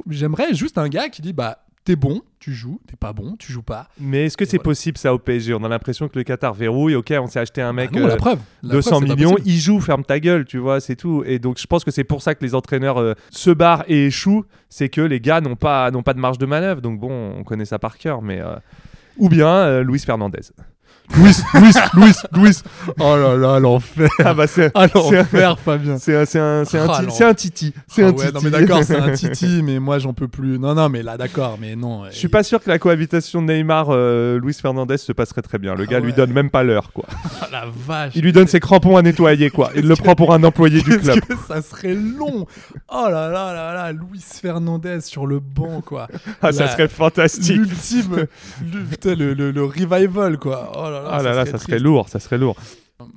[0.07, 3.53] j'aimerais juste un gars qui dit bah t'es bon, tu joues, t'es pas bon, tu
[3.53, 3.87] joues pas.
[3.99, 4.63] Mais est-ce que c'est voilà.
[4.63, 6.95] possible ça au PSG On a l'impression que le Qatar verrouille.
[6.95, 7.91] Ok, on s'est acheté un mec.
[7.93, 8.39] Ah non, euh, la preuve.
[8.63, 11.23] La 200 preuve, c'est pas millions, il joue, ferme ta gueule, tu vois, c'est tout.
[11.25, 14.07] Et donc je pense que c'est pour ça que les entraîneurs euh, se barrent et
[14.07, 16.81] échouent, c'est que les gars n'ont pas, n'ont pas de marge de manœuvre.
[16.81, 18.55] Donc bon, on connaît ça par cœur, mais euh,
[19.17, 20.41] ou bien euh, Luis Fernandez.
[21.17, 22.57] Louis, Louis, Louis, Louis.
[22.99, 24.09] Oh là là, l'enfer.
[24.23, 25.97] Ah bah c'est, Ah l'enfer, Fabien.
[25.97, 26.87] c'est un, c'est un, c'est un,
[27.29, 28.33] Ah, titi, c'est Ah un ouais, titi.
[28.33, 30.57] non mais d'accord, c'est un titi, mais moi j'en peux plus.
[30.59, 32.05] Non, non, mais là d'accord, mais non.
[32.09, 35.57] Je suis pas sûr que la cohabitation de Neymar, euh, Luis Fernandez se passerait très
[35.57, 35.75] bien.
[35.75, 37.05] Le Ah gars lui donne même pas l'heure, quoi.
[37.41, 38.13] Ah, la vache.
[38.15, 39.69] Il lui donne ses crampons à nettoyer, quoi.
[39.75, 41.19] Il le prend pour un employé du club.
[41.47, 42.47] Ça serait long.
[42.89, 46.07] Oh là là là là, Luis Fernandez sur le banc, quoi.
[46.41, 47.57] Ah, ça serait fantastique.
[47.57, 48.15] L'ultime,
[48.73, 50.71] le, putain, le, le- le revival, quoi.
[50.75, 51.65] Oh là là, Ah là là, ça triste.
[51.67, 52.55] serait lourd, ça serait lourd.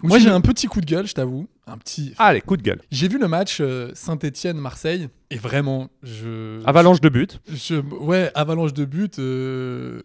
[0.02, 1.46] Moi j'ai un petit coup de gueule, je t'avoue.
[1.68, 2.12] Un petit.
[2.18, 2.80] Allez, coup de gueule.
[2.90, 6.60] J'ai vu le match euh, Saint-Étienne-Marseille et vraiment, je.
[6.66, 7.40] Avalanche de but.
[7.48, 9.08] Je, ouais, avalanche de buts.
[9.20, 10.02] euh,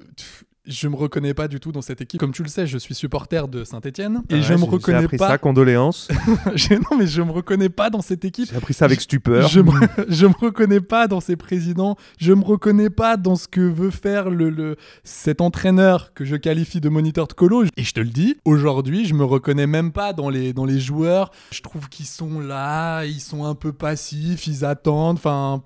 [0.66, 2.20] je me reconnais pas du tout dans cette équipe.
[2.22, 5.18] Comme tu le sais, je suis supporter de Saint-Etienne et Ouais, je me reconnais appris
[5.18, 5.28] pas.
[5.28, 6.08] ça, condoléances.
[6.72, 8.50] Non, mais je me reconnais pas dans cette équipe.
[8.50, 9.48] J'ai appris ça avec stupeur.
[9.50, 9.72] Je me,
[10.08, 11.98] je me reconnais pas dans ces présidents.
[12.18, 16.36] Je me reconnais pas dans ce que veut faire le, le- cet entraîneur que je
[16.38, 17.66] qualifie de moniteur de colo.
[17.76, 20.80] Et je te le dis, aujourd'hui, je me reconnais même pas dans les, dans les
[20.80, 21.32] joueurs.
[21.52, 25.18] Je trouve qu'ils sont là, ils sont un peu passifs, ils attendent.
[25.18, 25.62] Enfin,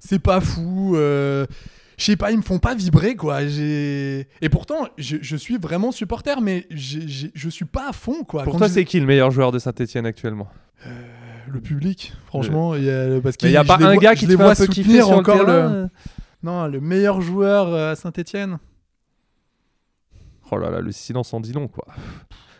[0.00, 0.94] c'est pas fou.
[0.96, 1.46] euh,
[2.00, 3.46] je sais pas, ils me font pas vibrer quoi.
[3.46, 8.24] J'ai et pourtant je, je suis vraiment supporter, mais j'ai- je suis pas à fond
[8.24, 8.42] quoi.
[8.44, 10.48] Pour Quand toi, je- c'est qui le meilleur joueur de Saint-Etienne actuellement?
[11.52, 14.14] Le public, franchement, il y a, parce n'y a je pas les un vois- gars
[14.14, 15.88] je qui les te fait vois un peu kiffer soutenir sur encore le terrain le
[16.42, 18.58] non le meilleur joueur euh, à Saint-Étienne.
[20.50, 21.86] Oh là là, le silence en dit long, quoi.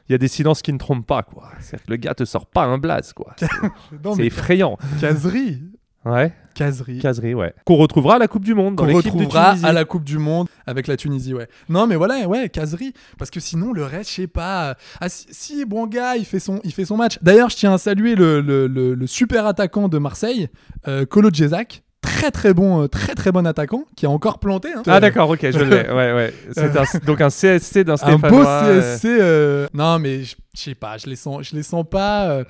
[0.08, 1.50] Il y a des silences qui ne trompent pas, quoi.
[1.60, 3.34] C'est-à-dire que le gars te sort pas un blaze, quoi.
[3.38, 3.48] C'est
[4.04, 4.76] Non c'est effrayant.
[5.00, 5.60] Caserie,
[6.06, 6.98] Ouais, Caserie.
[6.98, 7.52] caserie, ouais.
[7.66, 10.48] Qu'on retrouvera à la Coupe du Monde, Qu'on de retrouvera à la Coupe du Monde
[10.66, 11.46] avec la Tunisie, ouais.
[11.68, 12.94] Non, mais voilà, ouais, Caserie.
[13.18, 14.76] Parce que sinon, le reste, je sais pas.
[15.00, 17.18] Ah, si, si, bon gars, il fait son, il fait son match.
[17.20, 20.48] D'ailleurs, je tiens à saluer le, le- le- le super attaquant de Marseille,
[20.88, 21.82] euh, Kolo Djezak.
[22.00, 24.70] Très, très bon, euh, très, très bon attaquant qui a encore planté.
[24.74, 24.82] hein.
[24.86, 25.86] Ah d'accord, ok, je l'ai.
[25.90, 26.34] Ouais, ouais.
[26.52, 28.30] C'est un- donc un CSC d'un un Stéphanois.
[28.30, 29.04] beau euh, CSC.
[29.20, 32.42] euh, Non, mais je je sais pas, je les sens, je les sens pas.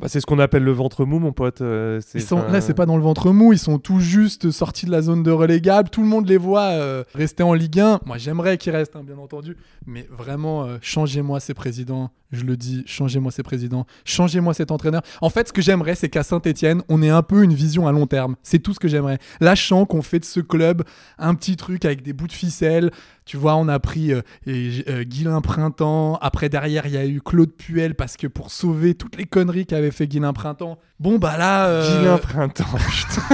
[0.00, 1.60] Bah, c'est ce qu'on appelle le ventre mou, mon pote.
[1.60, 4.86] euh, Ils sont, là, c'est pas dans le ventre mou, ils sont tout juste sortis
[4.86, 5.90] de la zone de relégable.
[5.90, 8.00] Tout le monde les voit euh, rester en Ligue 1.
[8.06, 9.56] Moi, j'aimerais qu'ils restent, hein, bien entendu.
[9.86, 12.10] Mais vraiment, euh, changez-moi ces présidents.
[12.32, 13.86] Je le dis, changez-moi ces présidents.
[14.04, 15.02] Changez-moi cet entraîneur.
[15.20, 17.92] En fait, ce que j'aimerais, c'est qu'à Saint-Etienne, on ait un peu une vision à
[17.92, 18.36] long terme.
[18.44, 19.18] C'est tout ce que j'aimerais.
[19.40, 20.84] Lâchant qu'on fait de ce club
[21.18, 22.92] un petit truc avec des bouts de ficelle.
[23.30, 26.18] Tu vois, on a pris euh, et- euh, Guilain Printemps.
[26.20, 29.66] Après, derrière, il y a eu Claude Puel parce que pour sauver toutes les conneries
[29.66, 30.78] qu'avait fait Guilain Printemps.
[30.98, 31.66] Bon, bah là.
[31.68, 31.82] euh,
[32.18, 32.64] Gilles Printemps.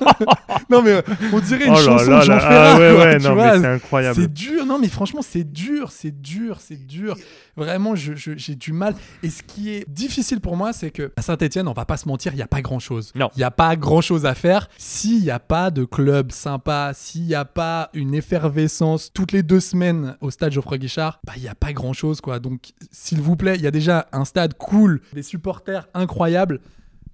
[0.70, 1.02] non mais euh,
[1.32, 2.72] on dirait une Oh chanson là de Jean Ferrat.
[2.74, 3.52] ah ouais, quoi, ouais, tu non, vois.
[3.54, 4.20] mais c'est incroyable.
[4.20, 7.16] C'est dur, non mais franchement c'est dur, c'est dur, c'est dur.
[7.56, 8.94] Vraiment, je- je- j'ai du mal.
[9.22, 12.08] Et ce qui est difficile pour moi, c'est que à Saint-Etienne, on va pas se
[12.08, 13.12] mentir, il y a pas grand chose.
[13.14, 13.30] Non.
[13.36, 16.90] Il y a pas grand chose à faire s'il y a pas de club sympa,
[16.94, 21.42] s'il y a pas une effervescence toutes deux semaines au stade Geoffroy Guichard, bah il
[21.42, 22.38] y a pas grand chose quoi.
[22.38, 26.60] Donc s'il vous plaît, il y a déjà un stade cool, des supporters incroyables.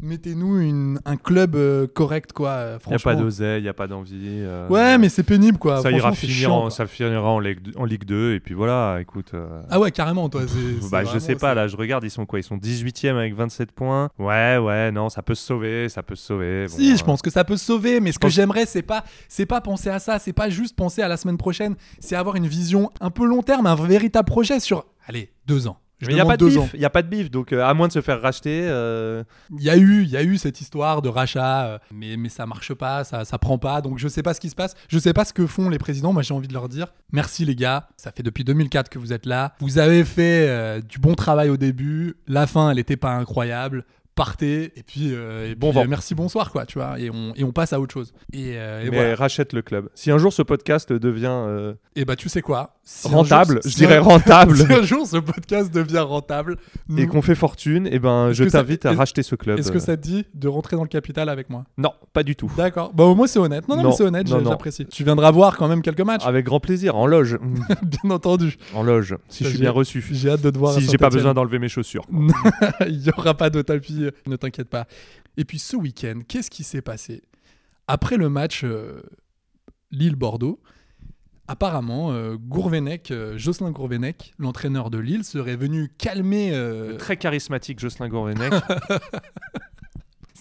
[0.03, 2.49] Mettez-nous un club euh, correct, quoi.
[2.51, 4.13] euh, Il n'y a pas d'oseille, il n'y a pas d'envie.
[4.41, 5.81] euh, Ouais, mais c'est pénible, quoi.
[5.83, 6.71] ça ira finir, chiant, en, quoi.
[6.71, 9.33] ça finira en Ligue, en Ligue 2 et puis voilà, écoute.
[9.35, 10.43] euh, Ah ouais, carrément, toi.
[10.91, 13.73] bah, je sais pas, là, je regarde, ils sont quoi Ils sont 18e avec 27
[13.73, 14.09] points.
[14.19, 16.67] Ouais, ouais, non, ça peut se sauver, ça peut se sauver.
[16.67, 18.67] Bon, Si, euh, je pense que ça peut se sauver, mais ce que pense- j'aimerais,
[18.67, 21.75] c'est pas, c'est pas penser à ça, c'est pas juste penser à la semaine prochaine,
[21.99, 25.79] c'est avoir une vision un peu long terme, un véritable projet sur, allez, deux ans.
[26.01, 27.53] Je Mais il n'y a pas de bif, il y a pas de bif, donc
[27.53, 28.63] euh, à moins de se faire racheter.
[28.65, 29.23] euh,
[29.57, 32.29] Il y a eu, il y a eu cette histoire de rachat, euh, mais, mais
[32.29, 34.75] ça marche pas, ça, ça prend pas, donc je sais pas ce qui se passe,
[34.89, 36.13] je sais pas ce que font les présidents.
[36.13, 39.13] Moi, j'ai envie de leur dire, merci les gars, ça fait depuis 2004 que vous
[39.13, 43.11] êtes là, vous avez fait du bon travail au début, la fin, elle était pas
[43.13, 43.85] incroyable.
[44.17, 44.73] Partez.
[44.77, 46.99] Et puis, euh, et Bon puis, euh, merci bonsoir quoi tu vois.
[46.99, 48.13] Et on, et on passe à autre chose.
[48.35, 49.15] Et, euh, et mais voilà.
[49.15, 49.89] rachète le club.
[49.95, 52.80] Si un jour ce podcast devient et bah tu sais quoi?
[52.93, 56.57] Si rentable, jour- je si dirais un- rentable, si un jour ce podcast devient rentable
[56.99, 59.59] et qu'on fait fortune, et ben je ça- t'invite à racheter ce club.
[59.61, 61.65] est-ce que ça te dit de rentrer dans le capital avec moi?
[61.79, 62.51] Non, pas du tout.
[62.57, 62.93] D'accord.
[62.93, 63.69] Bah au moins c'est honnête.
[63.69, 64.87] Non, non, c'est honnête, j'apprécie.
[64.87, 67.39] Tu viendras voir quand même quelques matchs, Avec grand plaisir, en loge.
[67.83, 68.57] bien entendu.
[68.75, 70.05] en loge, si je suis bien reçu.
[70.11, 70.75] J'ai hâte de te voir.
[70.75, 72.05] Si j'ai pas besoin d'enlever mes chaussures.
[72.87, 74.87] Il y aura pas de tapis, euh, ne t'inquiète pas.
[75.37, 77.23] Et puis ce week-end, qu'est-ce qui s'est passé?
[77.87, 79.01] Après le match euh,
[79.91, 80.61] Lille-Bordeaux,
[81.51, 86.51] apparemment, euh, Gourvenec, euh, Jocelyn Gourvenec, l'entraîneur de Lille, serait venu calmer.
[86.53, 88.53] euh, Très charismatique, Jocelyn Gourvenec.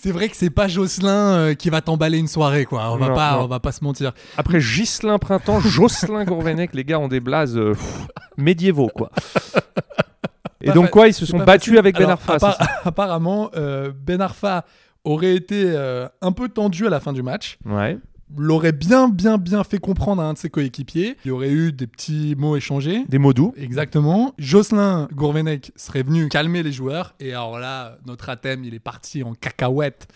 [0.02, 2.90] C'est vrai que c'est pas Jocelyn euh, qui va t'emballer une soirée, quoi.
[2.94, 3.44] On va Non, pas, non.
[3.44, 4.14] on va pas se mentir.
[4.38, 9.12] Après Ghislain Printemps, Jocelyn Gourvenec, les gars ont des blazes euh, pff, médiévaux, quoi.
[10.62, 11.80] Et Pas donc fa- quoi, ils se c'est sont pas battus facile.
[11.80, 12.36] avec Ben Alors, Arfa.
[12.38, 14.64] appar- c'est ça apparemment, euh, Ben Arfa
[15.04, 17.58] aurait été euh, un peu tendu à la fin du match.
[17.66, 17.98] Ouais.
[18.38, 21.18] L'aurait bien, bien, bien fait comprendre à un de ses coéquipiers.
[21.26, 23.04] Il y aurait eu des petits mots échangés.
[23.10, 23.54] Des mots doux.
[23.58, 24.34] Exactement.
[24.38, 27.16] Jocelyn Gourvenec serait venu calmer les joueurs.
[27.20, 30.08] Et alors là, notre athème, il est parti en cacahuète.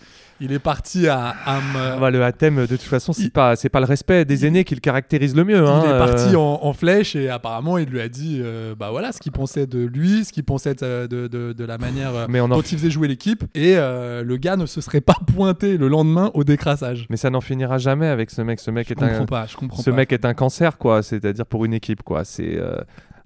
[0.41, 3.55] Il est parti à, à me- bah, le Hatem, de toute façon, c'est Il- pas,
[3.55, 5.57] c'est pas le respect des aînés qui le caractérise le mieux.
[5.57, 6.39] Il hein, est parti euh.
[6.39, 9.67] en, en flèche et apparemment il lui a dit euh, bah voilà ce qu'il pensait
[9.67, 12.49] de lui, ce qu'il pensait de, de, de- de la manière euh, Mais on en
[12.49, 15.87] dont il faisait jouer l'équipe et euh, le gars ne se serait pas pointé le
[15.87, 17.05] lendemain au décrassage.
[17.09, 18.59] Mais ça n'en finira jamais avec ce mec.
[18.59, 19.95] Ce mec Je est comprends un, pas, je comprends ce pas.
[19.95, 21.03] mec est un cancer, quoi.
[21.03, 22.23] C'est-à-dire pour une équipe, quoi.
[22.25, 22.57] C'est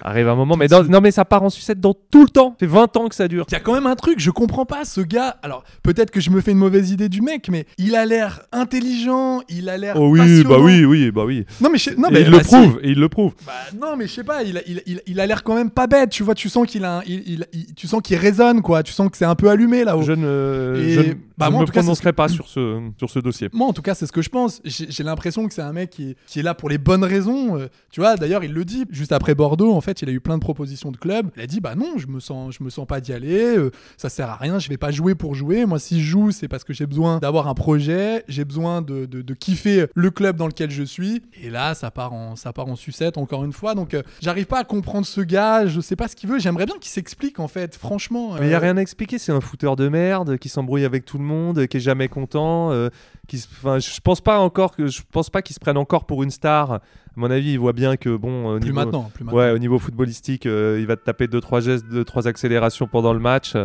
[0.01, 2.55] arrive un moment, mais dans- non, mais ça part en sucette dans tout le temps.
[2.59, 3.45] C'est 20 ans que ça dure.
[3.49, 5.37] Il y a quand même un truc, je comprends pas ce gars.
[5.41, 8.41] Alors peut-être que je me fais une mauvaise idée du mec, mais il a l'air
[8.51, 9.95] intelligent, il a l'air.
[9.99, 10.49] Oh oui, passionnant.
[10.49, 11.45] bah oui, oui, bah oui.
[11.61, 12.49] Non mais je- non mais il bah le si.
[12.49, 13.33] prouve, et il le prouve.
[13.45, 15.69] Bah, non mais je sais pas, il a, il, il- il a l'air quand même
[15.71, 16.09] pas bête.
[16.11, 18.83] Tu vois, tu sens qu'il a, un- il, tu sens qu'il résonne quoi.
[18.83, 20.03] Tu sens que c'est un peu allumé là-haut.
[20.03, 23.19] Je ne, Et- je ne, bah, je ne ce prononcerai pas sur ce, sur ce
[23.19, 23.49] dossier.
[23.53, 24.61] Moi, en tout cas, c'est ce que je pense.
[24.65, 27.57] J'ai l'impression que c'est un mec qui est, qui est là pour les bonnes raisons.
[27.57, 28.85] Euh, tu vois, d'ailleurs, il le dit.
[28.89, 31.29] Juste après Bordeaux, en fait, il a eu plein de propositions de clubs.
[31.35, 33.57] Il a dit, bah non, je me sens, je me sens pas d'y aller.
[33.57, 34.59] euh, ça sert à rien.
[34.59, 35.65] Je vais pas jouer pour jouer.
[35.65, 38.23] Moi, si je joue, c'est parce que j'ai besoin d'avoir un projet.
[38.27, 41.21] J'ai besoin de, de, de kiffer le club dans lequel je suis.
[41.41, 43.75] Et là, ça part en, ça part en sucette encore une fois.
[43.75, 45.67] Donc, euh, j'arrive pas à comprendre ce gars.
[45.67, 46.39] Je sais pas ce qu'il veut.
[46.39, 47.75] J'aimerais bien qu'il s'explique, en fait.
[47.75, 48.33] Franchement.
[48.39, 50.85] Mais il y a euh, rien à expliquer, c'est un fouteur de merde qui s'embrouille
[50.85, 51.26] avec tout le monde,
[51.69, 52.89] qui est jamais content, euh,
[53.27, 56.31] qui je pense pas encore que je pense pas qu'il se prenne encore pour une
[56.31, 56.71] star.
[56.71, 56.81] À
[57.15, 59.11] mon avis, il voit bien que bon au Plus niveau maintenant.
[59.13, 59.39] Plus maintenant.
[59.39, 62.87] Ouais, au niveau footballistique, euh, il va te taper deux trois gestes, deux trois accélérations
[62.87, 63.55] pendant le match.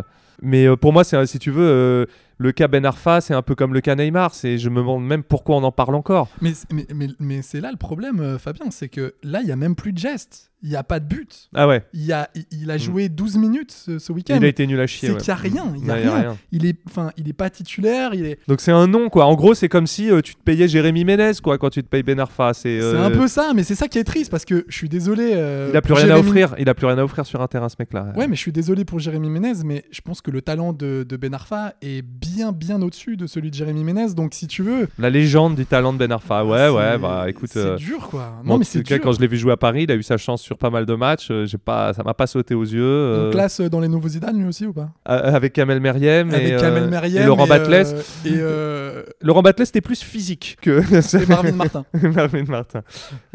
[0.41, 2.05] Mais euh, pour moi, c'est si tu veux euh,
[2.39, 4.33] le cas Ben Arfa, c'est un peu comme le cas Neymar.
[4.33, 6.29] C'est je me demande même pourquoi on en parle encore.
[6.41, 9.55] Mais, mais, mais, mais c'est là le problème, Fabien, c'est que là, il y a
[9.55, 10.51] même plus de gestes.
[10.63, 11.49] Il n'y a pas de but.
[11.53, 11.83] Ah ouais.
[11.93, 14.37] Il, a, il, a joué 12 minutes ce, ce week-end.
[14.37, 15.09] Il a été nul à chier.
[15.09, 15.19] C'est ouais.
[15.19, 15.73] qu'il n'y a rien.
[15.75, 16.37] Il y a y rien.
[16.53, 18.13] Il est, enfin, il est pas titulaire.
[18.13, 18.39] Il est.
[18.47, 19.25] Donc c'est un nom quoi.
[19.25, 21.87] En gros, c'est comme si euh, tu te payais Jérémy Ménez quoi quand tu te
[21.89, 22.53] payes Ben Arfa.
[22.53, 24.75] C'est C'est euh, un peu ça, mais c'est ça qui est triste parce que je
[24.75, 25.31] suis désolé.
[25.33, 26.55] euh, Il a plus rien à offrir.
[26.57, 28.13] Il a plus rien à offrir sur un terrain ce mec-là.
[28.15, 31.05] Ouais, mais je suis désolé pour Jérémy Ménez, mais je pense que le talent de,
[31.07, 34.13] de Ben Arfa est bien, bien au-dessus de celui de Jérémy Ménez.
[34.15, 34.87] Donc, si tu veux.
[34.97, 36.45] La légende du talent de Ben Arfa.
[36.45, 37.49] Ouais, c'est- ouais, bah écoute.
[37.51, 38.41] C'est euh, dur, quoi.
[38.45, 40.41] Non, mais c'est quand je l'ai vu jouer à Paris, il a eu sa chance
[40.41, 41.27] sur pas mal de matchs.
[41.31, 42.81] euh, J'ai pas, ça m'a pas sauté aux yeux.
[42.83, 44.89] euh, On classe dans les nouveaux Zidane, lui aussi, ou pas?
[45.09, 47.73] euh, avec Kamel Meriem et, euh, et Laurent Batles.
[47.73, 50.81] euh, et, euh, Laurent Batles c'était plus physique que
[51.21, 51.85] et Marvin Martin.
[52.01, 52.81] Marvin Martin.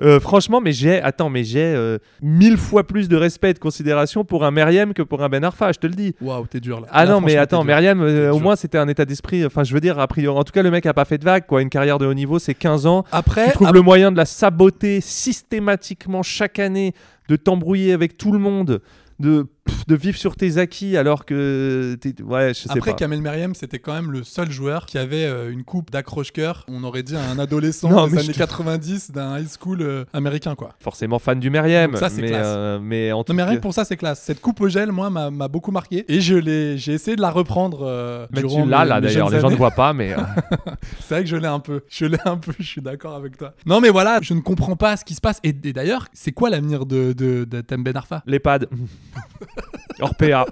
[0.03, 3.59] Euh, franchement, mais j'ai, attends, mais j'ai euh, mille fois plus de respect et de
[3.59, 6.15] considération pour un Meriem que pour un Ben Arfa, je te le dis.
[6.21, 6.87] Waouh, t'es dur là.
[6.91, 7.65] Ah Là, non, mais attends.
[7.65, 9.45] Meriem, euh, au moins c'était un état d'esprit.
[9.47, 11.25] Enfin, je veux dire, a priori, en tout cas, le mec a pas fait de
[11.25, 11.63] vague, quoi.
[11.63, 13.05] Une carrière de haut niveau, c'est 15 ans.
[13.13, 16.93] Après, Tu trouves ap- le moyen de la saboter systématiquement chaque année,
[17.29, 18.81] de t'embrouiller avec tout le monde,
[19.19, 19.47] de
[19.87, 21.97] de vivre sur tes acquis alors que.
[22.23, 22.97] Ouais, je sais Après, pas.
[22.97, 26.65] Kamel Meriem, c'était quand même le seul joueur qui avait euh, une coupe d'accroche-cœur.
[26.69, 30.05] On aurait dit un adolescent Non, des années je te- 90 d'un high school euh,
[30.13, 30.71] américain, quoi.
[30.81, 31.97] Forcément fan du Meriem.
[31.97, 32.47] Ça, c'est mais, classe.
[32.47, 34.23] euh, mais en tout Non, mais rien que pour ça, c'est classe.
[34.23, 36.05] Cette coupe au gel, moi, m'a m'a beaucoup marqué.
[36.09, 39.31] Et je l'ai, j'ai essayé de la reprendre Mais durant tu l'as mes- là d'ailleurs,
[39.31, 40.15] les gens ne voient pas, mais.
[41.01, 41.83] C'est vrai que je l'ai un peu.
[41.89, 43.55] Je l'ai un peu, je suis d'accord avec toi.
[43.67, 45.41] Non, mais voilà, je ne comprends pas ce qui se passe.
[45.45, 48.69] Et, et d'ailleurs, c'est quoi l'avenir de, de, de Tem Ben Arfa L'EHPAD.
[50.01, 50.45] Orpea.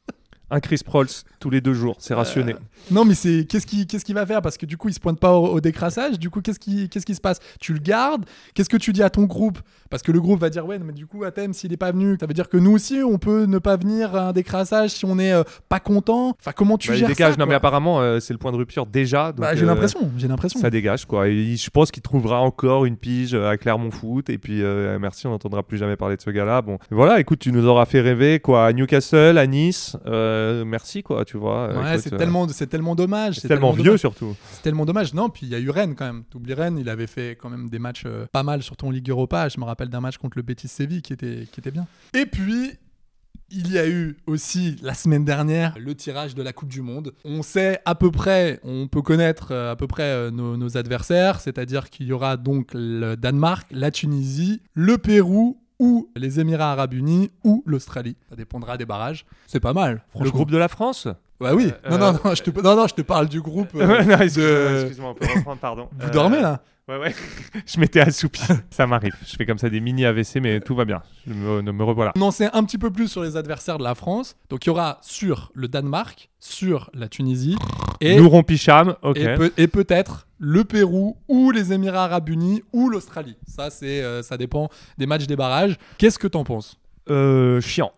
[0.50, 2.54] Un Chris Prols tous les deux jours, c'est rationné.
[2.90, 4.42] Non, mais c'est qu'est-ce qu'il qu'est-ce qu'il va faire?
[4.42, 6.18] Parce que du coup, il se pointe pas au, au décrassage.
[6.18, 7.38] Du coup, qu'est-ce qui qu'est-ce qui se passe?
[7.60, 8.24] Tu le gardes?
[8.54, 9.58] Qu'est-ce que tu dis à ton groupe?
[9.90, 12.16] Parce que le groupe va dire ouais, mais du coup, Athème, s'il est pas venu,
[12.20, 15.04] ça veut dire que nous aussi, on peut ne pas venir à un décrassage si
[15.06, 16.36] on est euh, pas content.
[16.40, 18.52] Enfin, comment tu Bah, il gères dégage, ça non mais apparemment euh, c'est le point
[18.52, 19.32] de rupture déjà.
[19.32, 20.10] Bah, J'ai euh, l'impression.
[20.16, 20.60] J'ai l'impression.
[20.60, 21.28] Ça dégage quoi.
[21.28, 24.28] Et il- je pense qu'il trouvera encore une pige euh, à Clermont Foot.
[24.30, 26.62] Et puis euh, merci, on n'entendra plus jamais parler de ce gars-là.
[26.62, 29.96] Bon, voilà, écoute, tu nous auras fait rêver quoi à Newcastle, à Nice.
[30.06, 31.68] Euh, merci quoi, tu vois.
[31.68, 33.38] Euh, Ouais, c'est euh, tellement, c'est tellement dommage.
[33.38, 34.00] c'est tellement vieux dommage.
[34.00, 34.34] surtout.
[34.50, 35.12] C'est tellement dommage.
[35.12, 36.24] Non, puis il y a eu Rennes quand même.
[36.30, 39.10] T'oublies Rennes, il avait fait quand même des matchs euh, pas mal, surtout en Ligue
[39.10, 39.48] Europa.
[39.48, 41.86] Je me rappelle d'un match contre le Betis Séville qui était, qui était bien.
[42.14, 42.72] Et puis.
[43.50, 47.14] Il y a eu aussi la semaine dernière le tirage de la Coupe du Monde.
[47.24, 51.88] On sait à peu près, on peut connaître à peu près nos, nos adversaires, c'est-à-dire
[51.88, 57.30] qu'il y aura donc le Danemark, la Tunisie, le Pérou ou les Émirats Arabes Unis
[57.44, 58.16] ou l'Australie.
[58.28, 59.24] Ça dépendra des barrages.
[59.46, 60.02] C'est pas mal.
[60.20, 61.08] Le groupe de la France?
[61.40, 61.72] Bah oui.
[61.86, 63.68] Euh, non, non, non, je te, non, non, je te parle du groupe.
[63.76, 65.88] euh, Non, excuse-moi, excuse-moi, on peut reprendre, pardon.
[65.98, 66.60] Vous Euh, dormez là?
[66.88, 67.14] Ouais, ouais.
[67.66, 68.40] je m'étais assoupi.
[68.70, 69.12] ça m'arrive.
[69.24, 71.02] Je fais comme ça des mini AVC, mais tout va bien.
[71.26, 72.12] Je me, me revoilà.
[72.16, 74.36] On en sait un petit peu plus sur les adversaires de la France.
[74.48, 77.56] Donc il y aura sur le Danemark, sur la Tunisie
[78.00, 79.18] et, Nouron Picham, ok.
[79.58, 83.36] et peut-être le Pérou ou les Émirats Arabes Unis ou l'Australie.
[83.46, 85.76] Ça, c'est, euh, ça dépend des matchs des barrages.
[85.98, 86.78] Qu'est-ce que t'en penses?
[87.10, 87.92] Euh, chiant.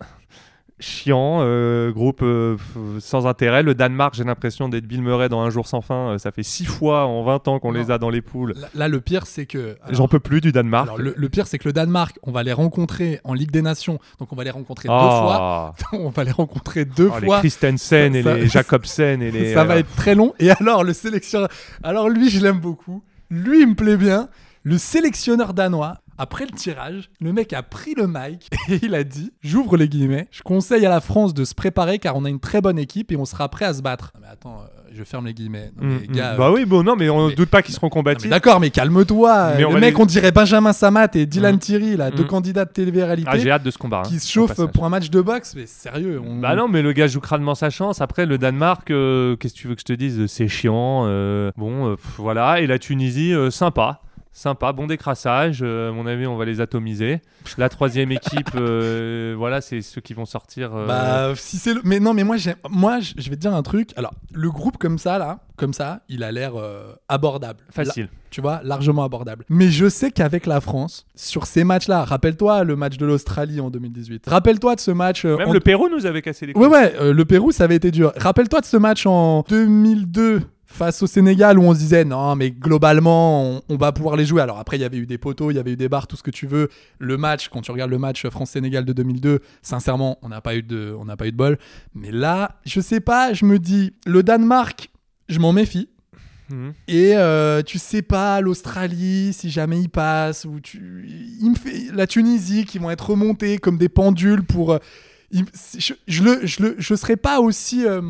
[0.80, 2.56] Chiant, euh, groupe euh,
[2.98, 3.62] sans intérêt.
[3.62, 6.12] Le Danemark, j'ai l'impression d'être Bill Murray dans Un jour sans fin.
[6.14, 8.54] Euh, Ça fait six fois en 20 ans qu'on les a dans les poules.
[8.56, 9.76] là, là, le pire, c'est que.
[9.90, 10.86] J'en peux plus du Danemark.
[10.88, 13.62] alors, le, le pire, c'est que le Danemark, on va les rencontrer en Ligue des
[13.62, 13.98] Nations.
[14.18, 15.36] Donc on va les rencontrer deux fois.
[15.40, 15.72] Ah.
[15.92, 17.38] on va les rencontrer deux Oh, les fois.
[17.40, 19.54] Christensen Ça- et les Jacobsen et les.
[19.54, 20.32] Ça va être très long.
[20.38, 21.48] Et alors, le sélectionneur.
[21.82, 23.02] Alors, lui, je l'aime beaucoup.
[23.30, 24.28] Lui, il me plaît bien.
[24.62, 29.04] Le sélectionneur danois, après le tirage, le mec a pris le mic et il a
[29.04, 30.28] dit J'ouvre les guillemets.
[30.30, 33.10] Je conseille à la France de se préparer car on a une très bonne équipe
[33.10, 34.12] et on sera prêt à se battre.
[34.14, 35.70] Non, mais attends, euh, je ferme les guillemets.
[35.80, 36.12] Non, mm, mais mm.
[36.12, 38.28] gars, bah euh, oui, bon, non, mais on ne doute pas qu'ils seront combatifs.
[38.28, 39.54] D'accord, mais calme-toi.
[39.56, 41.58] Mais on les- on dirait Benjamin Samat et Dylan Mm.
[41.58, 44.00] Thierry, là, deux candidats de télé-réalité Ah, j'ai hâte de ce combat.
[44.04, 44.72] hein, qui se au chauffent passage.
[44.72, 45.54] pour un match de boxe.
[45.56, 46.20] Mais sérieux.
[46.24, 46.38] On...
[46.40, 48.00] Bah non, mais le gars joue crânement sa chance.
[48.00, 50.26] Après, le Danemark, euh, qu'est-ce que tu veux que je te dise?
[50.26, 51.04] C'est chiant.
[51.06, 52.60] euh, bon, euh, pff, voilà.
[52.60, 54.00] Et la Tunisie, euh, sympa.
[54.32, 55.58] Sympa, bon décrassage.
[55.62, 57.20] euh, à mon avis, on va les atomiser.
[57.58, 60.70] La troisième équipe, euh, voilà, c'est ceux qui vont sortir.
[60.74, 61.80] euh, Bah, si c'est le...
[61.84, 62.36] Mais non, mais moi,
[62.70, 63.90] moi, je vais te dire un truc.
[63.96, 66.52] Alors, le groupe comme ça, là, comme ça, il a l'air
[67.08, 67.58] abordable.
[67.70, 68.08] facile.
[68.30, 69.44] Tu vois, largement abordable.
[69.48, 73.70] Mais je sais qu'avec la France, sur ces matchs-là, rappelle-toi le match de l'Australie en
[73.70, 74.28] 2018.
[74.28, 75.24] Rappelle-toi de ce match.
[75.24, 76.66] Même en- le Pérou nous avait cassé les couilles.
[76.66, 78.12] Ouais, ouais, le Pérou, ça avait été dur.
[78.16, 82.50] Rappelle-toi de ce match en 2002 face au Sénégal où on se disait non mais
[82.52, 84.40] globalement on, on va pouvoir les jouer.
[84.40, 86.16] Alors après il y avait eu des poteaux il y avait eu des barres tout
[86.16, 86.68] ce que tu veux.
[86.98, 90.54] Le match quand tu regardes le match France Sénégal de 2002 sincèrement on n'a pas
[90.56, 91.58] eu de on n'a pas eu de bol.
[91.94, 94.90] Mais là je sais pas je me dis le Danemark
[95.28, 95.88] je m'en méfie.
[96.50, 96.72] Mhm.
[96.88, 101.04] et euh, tu sais pas l'Australie si jamais il passe ou tu
[101.40, 104.78] il me fait la Tunisie qui vont être remontés comme des pendules pour euh,
[105.30, 105.44] il-
[105.78, 108.00] je, je le je le je serais pas aussi euh,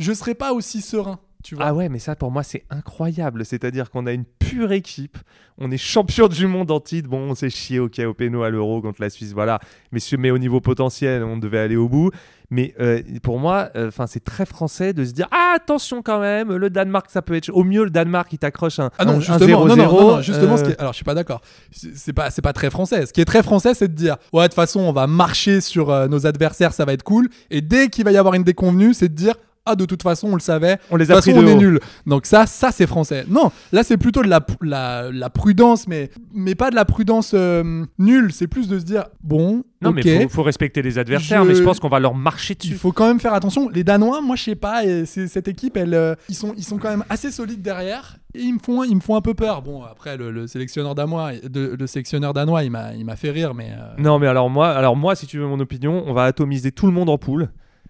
[0.00, 3.44] je serais pas aussi serein tu vois Ah ouais, mais ça pour moi c'est incroyable.
[3.44, 5.18] C'est-à-dire qu'on a une pure équipe,
[5.58, 7.08] on est champion du monde en titre.
[7.08, 9.58] Bon, on s'est chié ok au péno à l'euro contre la Suisse, voilà.
[9.92, 12.10] Mais, mais au niveau potentiel, on devait aller au bout.
[12.50, 16.54] Mais euh, pour moi, enfin c'est très français de se dire ah attention quand même,
[16.56, 19.16] le Danemark ça peut être au mieux le Danemark il t'accroche un Ah non, un-
[19.16, 21.04] un justement, non, non, 0-0, non, non, justement, ce euh, qui est- alors je suis
[21.04, 21.42] pas d'accord.
[21.70, 23.04] C'est pas, c'est pas très français.
[23.04, 25.60] Ce qui est très français, c'est de dire, ouais, de toute façon, on va marcher
[25.60, 27.28] sur euh, nos adversaires, ça va être cool.
[27.50, 29.34] Et dès qu'il va y avoir une déconvenue, c'est de dire,
[29.68, 30.78] ah, de toute façon, on le savait.
[30.90, 31.80] on les De a pris façon, de on est nul.
[32.06, 33.24] Donc ça, ça c'est français.
[33.28, 37.32] Non, là c'est plutôt de la, la, la prudence, mais, mais pas de la prudence
[37.34, 38.32] euh, nulle.
[38.32, 41.54] C'est plus de se dire, bon, Non mais faut, faut respecter les adversaires, Je- mais
[41.54, 42.74] je pense qu'on va leur marcher il dessus.
[42.74, 43.68] faut quand même faire attention.
[43.68, 46.78] Les Danois, moi je sais pas, et cette équipe, elle, euh, ils, sont, ils sont
[46.78, 48.16] quand même assez solides derrière.
[48.34, 49.62] Et ils me font, ils me font un peu peur.
[49.62, 53.30] Bon, après le, le sélectionneur danois, de- le sélectionneur danois, il m'a, il m'a fait
[53.30, 56.12] rire, mais euh, Non, mais alors moi, alors moi, si tu veux mon opinion, on
[56.12, 57.48] va atomiser tout le monde en poule.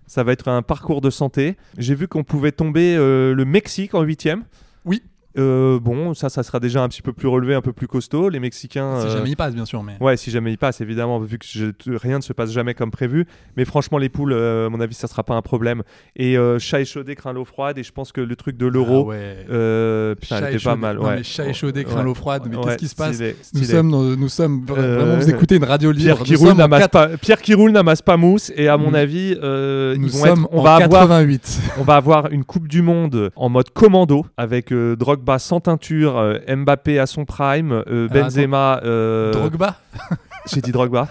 [0.09, 1.57] Ça va être un parcours de santé.
[1.77, 4.45] J'ai vu qu'on pouvait tomber euh, le Mexique en huitième.
[4.87, 5.03] Oui.
[5.39, 8.29] Euh, bon, ça, ça sera déjà un petit peu plus relevé, un peu plus costaud.
[8.29, 9.01] Les Mexicains.
[9.01, 9.83] Si euh, jamais il passe, bien sûr.
[9.83, 9.97] Mais...
[10.01, 12.91] Ouais, si jamais il passe, évidemment, vu que je- rien ne se passe jamais comme
[12.91, 13.27] prévu.
[13.57, 15.83] Mais franchement, les poules, euh, à mon avis, ça sera pas un problème.
[16.17, 17.79] Et chat échaudé craint l'eau froide.
[17.79, 20.15] Et je pense que le truc de l'euro, Ah ouais.
[20.21, 20.97] putain, Chat était pas mal.
[20.97, 21.17] Non, Ouais.
[21.17, 22.05] mais chat échaudé craint Ouais.
[22.05, 22.43] l'eau froide.
[22.51, 25.17] Mais qu'est-ce qui se passe stylé, Nous sommes, dans- nous sommes vra- vraiment.
[25.17, 26.05] Vous écoutez une radio libre.
[26.17, 28.53] Pierre qui, roule n'amasse quatre- pas, Pierre qui roule n'amasse pas mousse.
[28.57, 31.61] Et à mon avis, Nous ils vont sommes être, on en va avoir 88.
[31.79, 34.97] On va avoir une Coupe du Monde en mode commando avec euh,
[35.29, 38.81] Drogba sans teinture, euh, Mbappé à son prime, euh, Alors, Benzema.
[38.83, 39.77] euh, Drogba.
[40.51, 41.09] J'ai dit Drogba.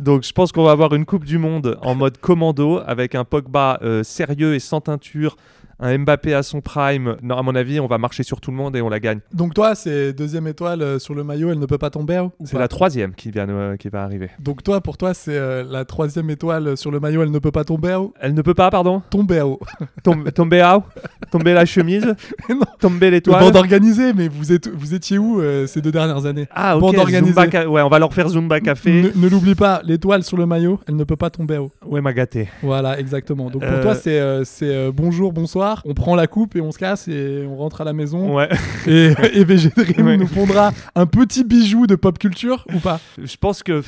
[0.00, 3.22] Donc je pense qu'on va avoir une Coupe du Monde en mode commando avec un
[3.22, 5.36] Pogba sérieux et sans teinture,
[5.80, 7.16] un Mbappé à son prime.
[7.22, 9.20] Non, à mon avis, on va marcher sur tout le monde et on la gagne.
[9.32, 11.50] Donc toi, c'est deuxième étoile euh, sur le maillot.
[11.50, 12.26] Elle ne peut pas tomber.
[12.44, 14.30] C'est la troisième qui, vient, euh, qui va arriver.
[14.38, 17.22] Donc toi, pour toi, c'est euh, la troisième étoile sur le maillot.
[17.22, 17.98] Elle ne peut pas tomber.
[18.20, 19.44] Elle ne peut pas, pardon Tomber.
[20.02, 20.84] Tom- Tomber out
[21.30, 22.14] Tomber la chemise
[22.48, 22.60] Non.
[22.78, 26.26] Tomber Le l'étoile bande organisée, mais vous, êtes, vous étiez où euh, ces deux dernières
[26.26, 26.46] années?
[26.50, 26.82] Ah, ok.
[26.82, 27.32] Bande organisée.
[27.32, 29.02] Zumba Ouais, on va leur faire Zumba Café.
[29.02, 31.70] Ne, ne l'oublie pas, l'étoile sur le maillot, elle ne peut pas tomber haut.
[31.86, 32.48] Ouais, m'a gâté.
[32.62, 33.50] Voilà, exactement.
[33.50, 35.69] Donc pour toi, c'est bonjour, bonsoir.
[35.84, 38.34] On prend la coupe et on se casse et on rentre à la maison.
[38.36, 38.48] Ouais.
[38.86, 40.16] Et, et VG Dream Ouais.
[40.16, 43.00] nous pondra un petit bijou de pop culture ou pas?
[43.22, 43.82] Je pense que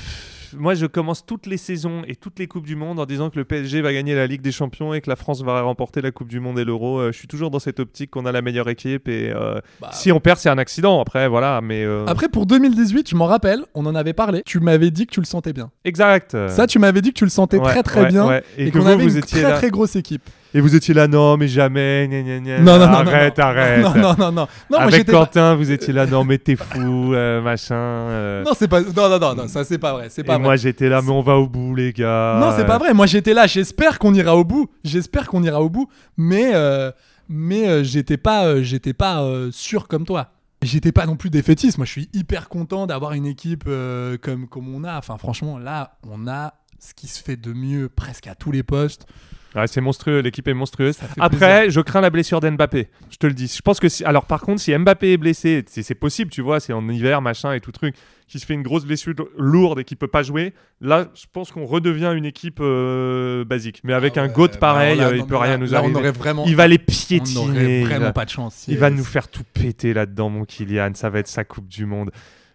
[0.55, 3.39] moi, je commence toutes les saisons et toutes les Coupes du Monde en disant que
[3.39, 6.11] le PSG va gagner la Ligue des Champions et que la France va remporter la
[6.11, 6.99] Coupe du Monde et l'Euro.
[7.01, 9.89] Euh, je suis toujours dans cette optique qu'on a la meilleure équipe et euh, Bah,
[9.93, 11.01] si on perd, c'est un accident.
[11.01, 14.43] Après, voilà, mais euh, Après, pour 2018, je m'en rappelle, on en avait parlé.
[14.45, 15.71] Tu m'avais dit que tu le sentais bien.
[15.87, 16.37] exact.
[16.49, 18.45] Ça, tu m'avais dit que tu le sentais Ouais, très très ouais, bien ouais.
[18.59, 19.57] et, Et que qu'on vous, avait vous une étiez très là.
[19.57, 20.29] très grosse équipe.
[20.55, 22.07] Et vous étiez là, non, mais jamais.
[22.09, 22.59] gna, gna, gna.
[22.61, 23.83] Non, non, non, arrête, non, arrête.
[23.83, 24.79] Non, non, non, non.
[24.79, 27.75] Avec pas- Quentin, vous étiez là, non, mais t'es fou, euh, machin.
[27.75, 28.43] euh.
[28.45, 28.83] Non, c'est pas.
[28.83, 30.09] Non, non, non, non, ça c'est pas vrai.
[30.11, 30.43] C'est et pas vrai.
[30.43, 32.39] moi, j'étais là, mais on va au bout, les gars.
[32.41, 32.93] Non, c'est pas vrai.
[32.93, 33.47] Moi, j'étais là.
[33.47, 34.69] J'espère qu'on ira au bout.
[34.85, 35.89] J'espère qu'on ira au bout.
[36.19, 36.91] Mais, euh,
[37.31, 40.29] mais j'étais pas, j'étais pas sûr comme toi.
[40.61, 41.79] J'étais pas non plus défaitiste.
[41.79, 43.65] Moi, je suis hyper content d'avoir une équipe
[44.21, 44.99] comme, comme on a.
[44.99, 48.63] Enfin, franchement, là, on a ce qui se fait de mieux presque à tous les
[48.63, 49.07] postes.
[49.55, 50.99] Ouais, c'est monstrueux, l'équipe est monstrueuse.
[51.21, 52.89] Après, je crains la blessure d'Mbappé.
[53.11, 53.53] Je te le dis.
[53.55, 54.03] Je pense que si...
[54.05, 57.53] alors par contre, si Mbappé est blessé, c'est possible, tu vois, c'est en hiver, machin
[57.53, 57.95] et tout truc,
[58.29, 60.55] qui se fait une grosse blessure lourde et qui peut pas jouer.
[60.81, 63.81] Là, je pense qu'on redevient une équipe euh, basique.
[63.85, 65.79] Mais avec Ah un goat bah pareil, là, euh, il peut rien là- nous là,
[65.81, 65.93] arriver.
[65.95, 66.45] On aurait vraiment.
[66.47, 67.39] Il va les on piétiner.
[67.51, 68.65] aurait il vraiment va- pas de chance.
[68.69, 70.93] il va nous faire tout péter là-dedans, mon Kylian.
[70.95, 72.11] Ça va être sa Coupe du Monde.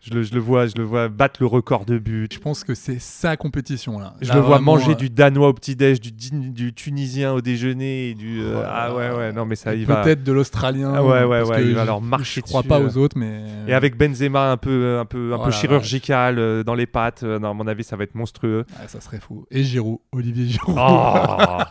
[0.10, 2.30] Je le, je le vois, je le vois battre le record de buts.
[2.32, 4.14] Je pense que c'est sa compétition là.
[4.22, 8.10] Je Là, le vois vraiment, manger euh, du danois au petit-déj, du, tunisien au déjeuner,
[8.10, 8.40] et du.
[8.42, 10.04] euh, Oh ah ouais, ouais, non, mais ça, il va.
[10.04, 10.94] Peut-être de l'australien.
[10.96, 12.88] Ah ouais, ouais, ouais, il va leur marcher Je crois dessus, pas euh.
[12.88, 13.44] aux autres, mais.
[13.68, 17.38] Et avec Benzema un peu, un peu, un peu chirurgical euh, dans les pattes, euh,
[17.40, 18.66] non, à mon avis, ça va être monstrueux.
[18.80, 19.46] Ah, ça serait fou.
[19.52, 20.78] Et Giroud, Olivier Giroud.
[20.80, 21.64] Oh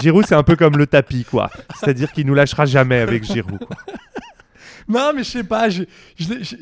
[0.00, 1.50] Giroud, c'est un peu comme le tapis, quoi.
[1.78, 3.58] C'est-à-dire qu'il nous lâchera jamais avec Giroud.
[3.58, 3.76] quoi.
[4.88, 5.68] Non, mais je sais pas.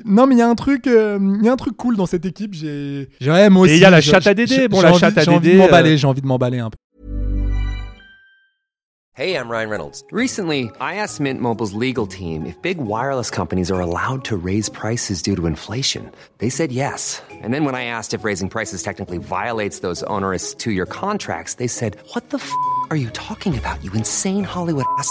[0.05, 2.07] non, mais il y a un truc, euh, il y a un truc cool dans
[2.07, 2.55] cette équipe.
[2.55, 3.79] J'ai, ouais, moi Et aussi.
[3.79, 4.69] il y a la chatte à j'ai- Dédé.
[4.69, 5.93] Bon, la envie- chatte à J'ai envie de Dédé, m'emballer.
[5.95, 6.77] euh, J'ai envie de m'emballer un peu.
[9.21, 10.05] Hey, I'm Ryan Reynolds.
[10.13, 14.71] Recently, I asked Mint Mobile's legal team if big wireless companies are allowed to raise
[14.71, 16.13] prices due to inflation.
[16.39, 17.21] They said yes.
[17.43, 21.55] And then when I asked if raising prices technically violates those onerous two year contracts,
[21.55, 22.49] they said, What the f
[22.91, 25.11] are you talking about, you insane Hollywood ass?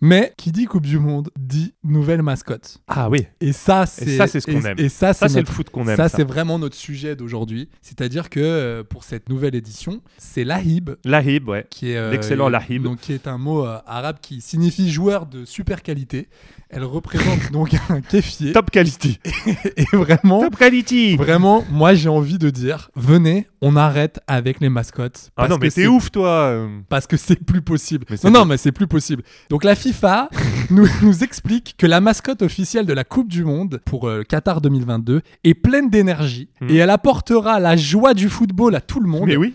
[0.00, 2.78] Mais qui dit Coupe du Monde dit nouvelle mascotte.
[2.88, 3.26] Ah oui.
[3.40, 4.78] Et ça, c'est ça, c'est ce qu'on aime.
[4.78, 6.16] Et ça, c'est le foot qu'on aime, Ça, ça.
[6.18, 7.68] c'est vraiment notre sujet d'aujourd'hui.
[7.80, 11.66] C'est-à-dire que euh, pour cette nouvelle édition, c'est Lahib Lahib, ouais.
[11.70, 12.82] qui est euh, L'excellent Lahib.
[12.82, 16.28] donc qui est un mot euh, arabe qui signifie joueur de super qualité.
[16.70, 19.18] Elle représente donc un kéfier Top quality.
[19.76, 21.16] et vraiment Top quality.
[21.16, 25.68] vraiment moi j'ai envie de dire venez, on arrête avec les mascottes Ah non, mais
[25.70, 26.66] c'est- t'es ouf, toi.
[26.88, 28.06] parce que c'est plus possible.
[28.10, 29.22] Mais non, non, mais c'est plus possible.
[29.50, 30.28] Donc la FIFA
[30.70, 34.60] nous, nous explique que la mascotte officielle de la Coupe du Monde pour euh, Qatar
[34.60, 36.68] 2022 est pleine d'énergie Hmm.
[36.68, 39.24] et elle apportera la joie du football à tout le monde.
[39.26, 39.54] Mais oui.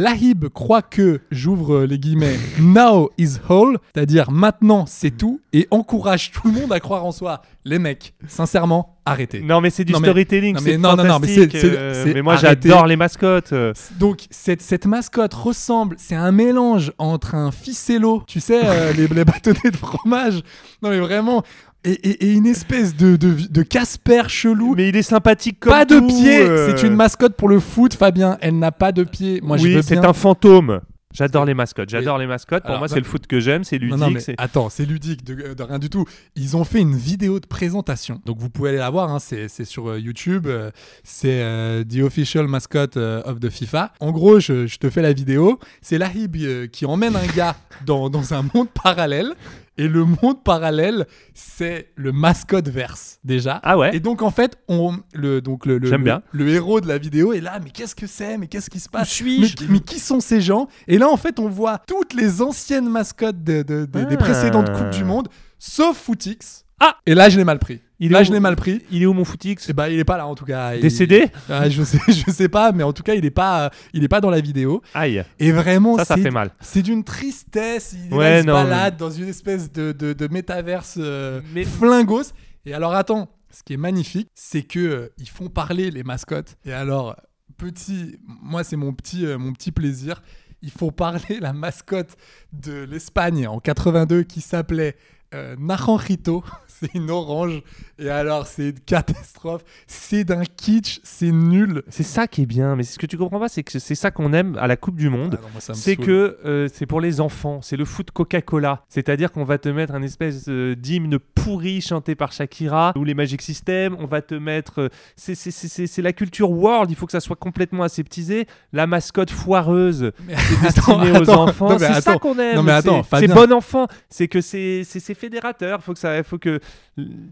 [0.00, 5.66] Lahib croit que, j'ouvre euh, les guillemets, now is whole, c'est-à-dire maintenant c'est tout, et
[5.70, 7.40] encourage tout le monde à croire en soi.
[7.64, 9.40] Les mecs, sincèrement, arrêtez.
[9.40, 10.54] Non, mais c'est du Non, mais- storytelling.
[10.56, 12.86] non, mais c'est non, non, non, mais fantastique, c'est- c'est- euh, c'est- mais moi, j'adore
[12.86, 13.54] les mascottes.
[13.54, 13.72] euh.
[13.98, 19.08] Donc cette, cette mascotte ressemble, c'est un mélange entre un ficello, tu sais, euh, les,
[19.08, 20.42] les bâtonnets de fromage,
[20.82, 21.42] non mais vraiment,
[21.86, 24.74] et, et- et une espèce de, de, de Casper chelou.
[24.76, 26.74] Mais il est sympathique comme pas de pied, euh.
[26.76, 28.36] c'est une mascotte pour le foot, Fabien.
[28.40, 29.40] Elle n'a pas de pied.
[29.42, 30.80] Moi, oui, c'est un fantôme.
[31.14, 31.88] J'adore les mascottes.
[31.88, 32.62] J'adore les mascottes.
[32.64, 33.64] Pour Alors, moi, c'est le foot que j'aime.
[33.64, 33.96] C'est ludique.
[33.98, 36.04] non, attends, c'est ludique, de, de rien du tout.
[36.34, 38.20] Ils ont fait une vidéo de présentation.
[38.26, 40.46] Donc vous pouvez aller la voir, hein, c'est sur euh, YouTube.
[40.46, 40.70] euh,
[41.04, 43.92] c'est euh, The Official Mascot of the FIFA.
[44.00, 45.58] En gros, je, je te fais la vidéo.
[45.80, 46.36] C'est Lahib
[46.70, 47.56] qui emmène un gars
[47.86, 49.32] dans, dans un monde parallèle.
[49.78, 53.60] Et le monde parallèle, c'est le mascot verse déjà.
[53.62, 55.90] Ah ouais Et donc en fait, on le donc le, le,
[56.32, 57.58] le- héros de la vidéo est là.
[57.62, 58.38] Mais qu'est-ce que c'est?
[58.38, 59.08] Mais qu'est-ce qui se passe?
[59.10, 59.40] Suis-je?
[59.40, 60.68] Mais, qui- mais qui sont ces gens?
[60.88, 64.16] Et là, en fait, on voit toutes les anciennes mascottes de- de- de- des Ah.
[64.16, 66.64] précédentes coupes du monde, sauf Footix.
[66.80, 67.80] Ah Et là, je l'ai mal pris.
[67.98, 68.82] Il là, où je l'ai mal pris.
[68.90, 70.74] Il est où mon footix Et bah, il est pas là en tout cas.
[70.74, 73.70] Il- Décédé Ah, je sais, je sais pas, mais en tout cas, il est pas,
[73.94, 74.82] il est pas dans la vidéo.
[74.94, 75.24] Aïe.
[75.38, 76.50] Et vraiment, Ça, fait mal.
[76.60, 77.94] C'est d'une tristesse.
[78.04, 81.40] Il, là, Ouais, il se non, balade dans une espèce de, de, de métaverse euh,
[81.54, 82.32] Mais- flingos.
[82.66, 86.56] Et alors, attends, ce qui est magnifique, c'est que euh, ils font parler les mascottes.
[86.66, 87.16] Et alors,
[87.56, 90.20] petit, moi, c'est mon petit, euh, mon petit plaisir.
[90.62, 92.16] Ils font parler la mascotte
[92.52, 94.96] de l'Espagne en 82 qui s'appelait
[95.36, 96.42] euh, Naranjito.
[96.78, 97.62] C'est une orange.
[97.98, 99.62] Et alors, c'est une catastrophe.
[99.86, 101.00] C'est d'un kitsch.
[101.04, 101.82] C'est nul.
[101.88, 102.76] C'est ça qui est bien.
[102.76, 104.96] Mais ce que tu comprends pas, c'est que c'est ça qu'on aime à la Coupe
[104.96, 105.38] du Monde.
[105.42, 107.60] Ah c'est que euh, c'est pour les enfants.
[107.62, 108.84] C'est le foot Coca-Cola.
[108.90, 113.14] C'est-à-dire qu'on va te mettre un espèce euh, d'hymne pourri chanté par Shakira ou les
[113.14, 113.96] Magic System.
[113.98, 114.82] On va te mettre.
[114.82, 116.90] euh, c'est- c'est- c'est c'est- c'est la culture world.
[116.90, 118.46] Il faut que ça soit complètement aseptisé.
[118.74, 120.12] La mascotte foireuse.
[120.28, 120.34] C'est
[120.68, 121.44] attends, destiné aux attends.
[121.44, 121.78] enfants.
[121.78, 122.56] C'est ça qu'on aime.
[122.56, 123.86] Non, mais attends, c'est- c'est bon enfant.
[124.10, 125.82] C'est que c'est c'est- c'est fédérateur.
[125.82, 126.60] Faut que ça, faut que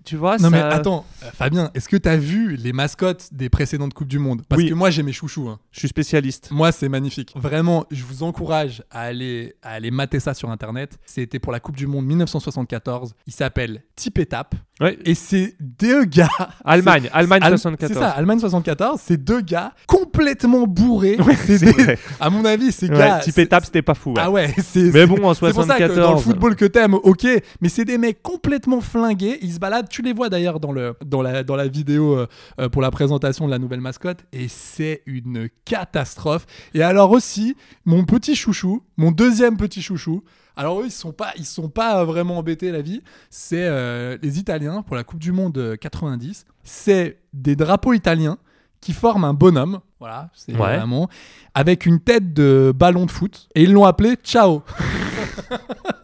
[0.05, 0.37] tu vois.
[0.39, 4.09] Non mais ça- attends, euh, Fabien, est-ce que t'as vu les mascottes des précédentes Coupes
[4.09, 4.43] du Monde?
[4.49, 4.69] Parce Oui.
[4.69, 5.49] que moi j'ai mes chouchous.
[5.49, 5.59] hein.
[5.73, 6.49] Je suis spécialiste.
[6.51, 7.33] Moi c'est magnifique.
[7.37, 10.99] Vraiment, je vous encourage à aller, à aller mater ça sur internet.
[11.07, 13.15] C'était pour la Coupe du Monde 1974.
[13.27, 13.83] Il s'appelle
[14.29, 14.55] Tap.
[14.81, 14.99] Ouais.
[15.05, 16.29] Et c'est deux gars.
[16.65, 17.93] Allemagne, Allemagne Al- 74.
[17.93, 19.01] C'est ça, Allemagne 74.
[19.03, 21.17] C'est deux gars complètement bourrés.
[21.21, 21.97] Ouais, des-.
[22.21, 23.21] À mon avis, ces Ouais, gars.
[23.21, 24.11] type étape, c'était pas fou.
[24.11, 24.21] ouais.
[24.21, 24.91] ah ouais, c'est.
[24.93, 26.23] Mais bon, en C'est pour ça que dans le 74.
[26.25, 27.27] football que t'aimes, ok,
[27.61, 29.39] mais c'est des mecs complètement flingués.
[29.43, 29.89] Ils se baladent.
[29.89, 32.27] Tu les vois d'ailleurs dans le dans la dans la vidéo euh,
[32.61, 36.47] euh, pour la présentation de la nouvelle mascotte, et c'est une catastrophe.
[36.75, 40.23] Et alors aussi, mon petit chouchou, mon deuxième petit chouchou.
[40.57, 43.03] Alors eux, ils sont pas ils sont pas vraiment embêtés la vie.
[43.31, 46.45] C'est euh, les Italiens pour la Coupe du Monde euh, 90.
[46.63, 48.39] C'est des drapeaux italiens
[48.81, 49.81] qui forment un bonhomme.
[49.99, 50.77] Voilà, c'est Ouais.
[50.77, 51.09] vraiment
[51.55, 54.63] avec une tête de ballon de foot et ils l'ont appelé Ciao.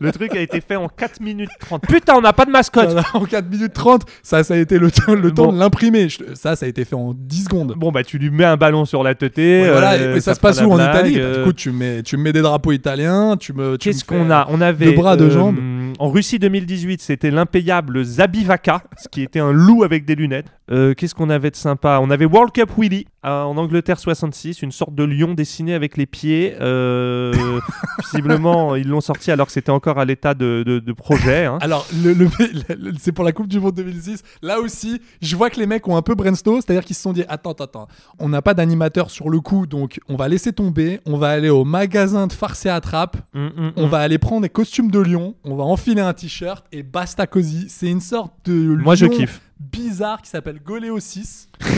[0.00, 1.82] Le truc a été fait en 4 minutes 30.
[1.82, 2.96] Putain, on n'a pas de mascotte.
[3.14, 6.08] En 4 minutes 30, ça, ça a été le temps, le temps de l'imprimer.
[6.34, 7.74] Ça, ça a été fait en 10 secondes.
[7.76, 9.62] Bon, bah, tu lui mets un ballon sur la teuté.
[9.62, 12.16] Ouais, voilà, euh, et ça, se passe où en Italie euh, Écoute, tu mets, tu
[12.16, 13.76] me mets des drapeaux italiens, tu me.
[13.76, 14.86] Qu'est-ce qu'on a On avait.
[14.86, 15.58] Deux bras, deux euh, jambes.
[15.98, 20.46] En Russie 2018, c'était l'impayable Zabivaka, ce qui était un loup avec des lunettes.
[20.70, 21.98] Euh, Qu'est-ce qu'on avait de sympa?
[22.02, 26.06] On avait World Cup Willy en Angleterre 66, une sorte de lion dessiné avec les
[26.06, 26.54] pieds.
[26.60, 27.32] Euh,
[28.04, 31.44] visiblement, ils l'ont sorti alors que c'était encore à l'état de, de- de projet.
[31.46, 31.58] hein.
[31.60, 32.28] Alors, le, le-
[32.68, 34.22] le- c'est pour la Coupe du Monde 2006.
[34.42, 37.12] Là aussi, je vois que les mecs ont un peu brainstorm, c'est-à-dire qu'ils se sont
[37.12, 37.88] dit Attends, attends, attends,
[38.18, 41.00] on n'a pas d'animateur sur le coup, donc on va laisser tomber.
[41.06, 43.16] On va aller au magasin de farce et attrape.
[43.34, 43.90] Mm, mm, On mm.
[43.90, 45.34] va aller prendre des costumes de lion.
[45.44, 47.66] On va enfiler un t-shirt et basta cosy.
[47.68, 49.40] C'est une sorte de Moi, je lion kiffe.
[49.60, 51.48] Bizarre qui s'appelle Goléo 6.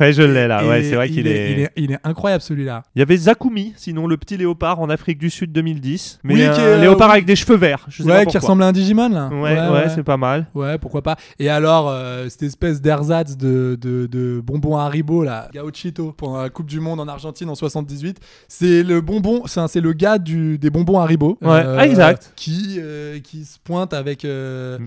[0.00, 0.66] Ouais, je l'ai là.
[0.66, 1.52] Ouais, c'est vrai il qu'il est...
[1.52, 1.72] il est.
[1.76, 2.82] Il est incroyable celui-là.
[2.94, 6.20] Il y avait Zakumi, sinon le petit léopard en Afrique du Sud 2010.
[6.24, 7.86] Mais Oui, un est, euh, léopard avec des cheveux verts.
[7.88, 9.28] Je sais Ouais, pas qui ressemble à un Digimon là.
[9.28, 10.46] Ouais, ouais, c'est pas mal.
[10.54, 11.16] Ouais, pourquoi pas.
[11.38, 16.50] Et alors, euh, cette espèce d'ersatz de, de, de bonbon Haribo, là, Gauchito, pendant la
[16.50, 18.18] Coupe du Monde en Argentine en 78,
[18.48, 21.38] c'est le bonbon, c'est le gars du, des bonbons Haribo.
[21.42, 22.32] euh, Ouais, ah, exact.
[22.36, 24.86] Qui, euh, qui se pointe avec, euh, Mm.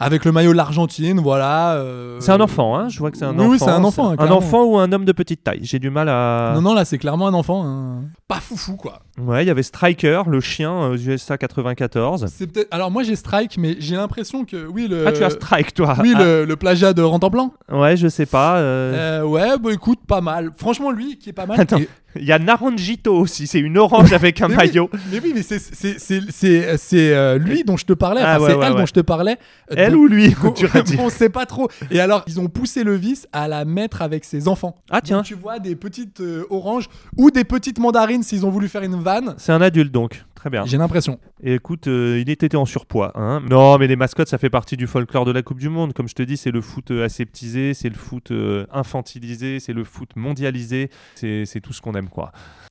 [0.00, 1.74] Avec le maillot de l'Argentine, voilà.
[1.74, 3.50] euh, C'est un enfant, hein je vois que c'est un oui, enfant.
[3.50, 4.36] oui, c'est un enfant, hein, Un clairement.
[4.36, 5.60] enfant ou un homme de petite taille.
[5.62, 6.52] J'ai du mal à.
[6.54, 7.64] Non, non, là, c'est clairement un enfant.
[7.66, 8.02] hein.
[8.28, 9.00] Pas foufou, quoi.
[9.20, 12.26] Ouais, il y avait Striker, le chien aux USA 94.
[12.28, 12.68] C'est peut-être.
[12.70, 15.06] Alors, moi, j'ai Strike, mais j'ai l'impression que, oui, le.
[15.06, 17.52] Ah, tu as Strike, toi Oui, Ah, le, le plagiat de Rantanplan.
[17.72, 18.58] Ouais, je sais pas.
[18.58, 20.50] euh, Euh, ouais, bah écoute, pas mal.
[20.56, 21.60] Franchement, lui qui est pas mal.
[21.60, 21.78] Attends.
[21.78, 24.88] et- Il y a Naranjito aussi, c'est une orange avec un Mais maillot.
[24.92, 28.22] Oui, mais oui, mais c'est c'est c'est c'est c'est, euh, lui dont je te parlais.
[28.24, 28.80] Ah Enfin, ouais, c'est ouais, elle ouais.
[28.80, 29.32] dont je te parlais.
[29.70, 31.00] Euh, Elle ou lui qu'on- tu dire.
[31.00, 31.68] On sait pas trop.
[31.90, 34.76] Et alors, ils ont poussé le vice à la mettre avec ses enfants.
[34.90, 35.18] Ah, tiens.
[35.18, 38.82] Donc, tu vois des petites euh, oranges ou des petites mandarines s'ils ont voulu faire
[38.82, 39.34] une vanne.
[39.36, 40.24] C'est un adulte donc.
[40.38, 40.64] Très bien.
[40.66, 41.18] J'ai l'impression.
[41.42, 43.10] Écoute, euh, il était en surpoids.
[43.16, 43.40] Hein.
[43.50, 45.94] Non, mais les mascottes, ça fait partie du folklore de la Coupe du Monde.
[45.94, 49.72] Comme je te dis, c'est le foot euh, aseptisé, c'est le foot euh, infantilisé, c'est
[49.72, 50.90] le foot mondialisé.
[51.16, 52.30] C'est tout ce qu'on aime, quoi.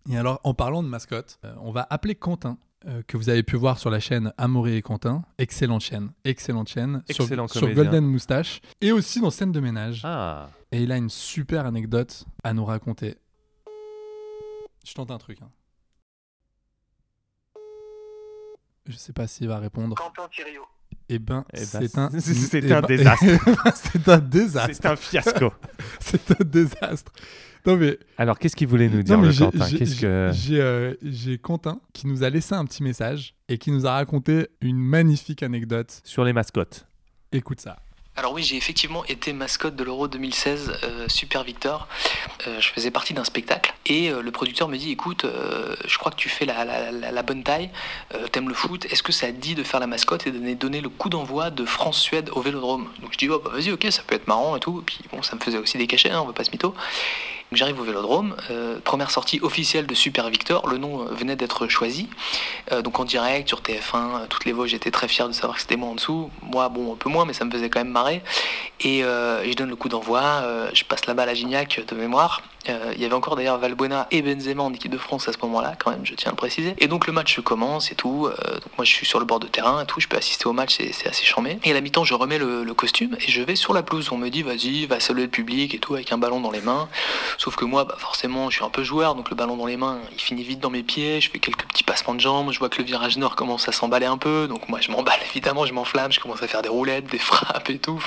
[0.10, 2.58] Et alors, en parlant de mascotte, euh, on va appeler Quentin.
[2.88, 5.24] euh, que vous avez pu voir sur la chaîne Amoré et Quentin.
[5.38, 6.12] Excellente chaîne.
[6.24, 7.04] Excellente chaîne.
[7.10, 7.74] Excellent sur, sur.
[7.74, 8.62] Golden Moustache.
[8.80, 10.02] Et aussi dans Scène de ménage.
[10.06, 10.48] Ah.
[10.72, 13.16] Et il a une super anecdote à nous raconter.
[14.86, 15.40] Je tente un truc.
[15.42, 15.50] hein.
[18.88, 19.96] Je sais pas s'il va répondre.
[19.96, 20.66] Quentin Thiriot.
[21.10, 23.26] Eh ben, Eh ben, c'est un, c'est eh un ben- désastre.
[23.76, 24.72] c'est un désastre.
[24.74, 25.54] C'est un fiasco.
[26.00, 27.12] C'est un désastre.
[27.66, 30.32] Non mais, Alors, qu'est-ce qu'il voulait nous dire, non, le Quentin j'ai- Qu'est-ce que...
[30.54, 34.48] euh, j'ai Quentin qui nous a laissé un petit message et qui nous a raconté
[34.62, 36.00] une magnifique anecdote.
[36.06, 36.88] Sur les mascottes.
[37.34, 37.78] Écoute ça.
[38.18, 41.88] Alors oui, j'ai effectivement été mascotte de l'Euro 2016 euh, Super Victor.
[42.48, 45.28] Euh, je faisais partie d'un spectacle et euh, le producteur me dit écoute,
[45.86, 47.70] je crois que tu fais la, bonne taille,
[48.32, 50.56] t'aimes le foot, est-ce que ça te dit de faire la mascotte et de donner,
[50.56, 52.90] donner le coup d'envoi de France-Suède au Vélodrome?
[53.02, 54.80] Donc je dis oh, bah, vas-y, ok, ça peut être marrant et tout.
[54.80, 56.74] Et puis bon, ça me faisait aussi des cachets, hein, on va pas se mytho.
[57.54, 61.70] J'arrive au Vélodrome, euh, première sortie officielle de Super Victor, le nom euh, venait d'être
[61.70, 62.10] choisi.
[62.74, 65.56] Euh, donc en direct sur TF1, euh, toutes les voix, j'étais très fier de savoir
[65.56, 66.30] que c'était moi en dessous.
[66.42, 68.22] Moi, bon, un peu moins, mais ça me faisait quand même marrer.
[68.82, 70.44] Et, je donne le coup d'envoi,
[70.74, 72.42] je passe la balle à Gignac de mémoire.
[72.70, 75.38] Euh, il y avait encore d'ailleurs Valbuena et Benzema en équipe de France à ce
[75.44, 76.76] moment-là, quand même, je tiens à le préciser.
[76.80, 78.28] Et donc le match commence et tout.
[78.28, 80.48] euh, donc moi je suis sur le bord de terrain et tout, je peux assister
[80.48, 81.60] au match, c'est assez charmé.
[81.64, 84.10] Et à la mi-temps, je remets le, costume et je vais sur la pelouse.
[84.12, 86.62] On me dit, vas-y, va saluer le public et tout, avec un ballon dans les
[86.62, 86.88] mains.
[87.40, 89.78] Sauf que moi, bah, forcément, je suis un peu joueur, donc le ballon dans les
[89.78, 91.20] mains, il finit vite dans mes pieds.
[91.20, 92.52] Je fais quelques petits passements de jambes.
[92.52, 94.48] Je vois que le virage nord commence à s'emballer un peu.
[94.48, 96.12] Donc moi, je m'emballe évidemment, je m'enflamme.
[96.12, 98.04] Je commence à faire des roulettes, des frappes et tout.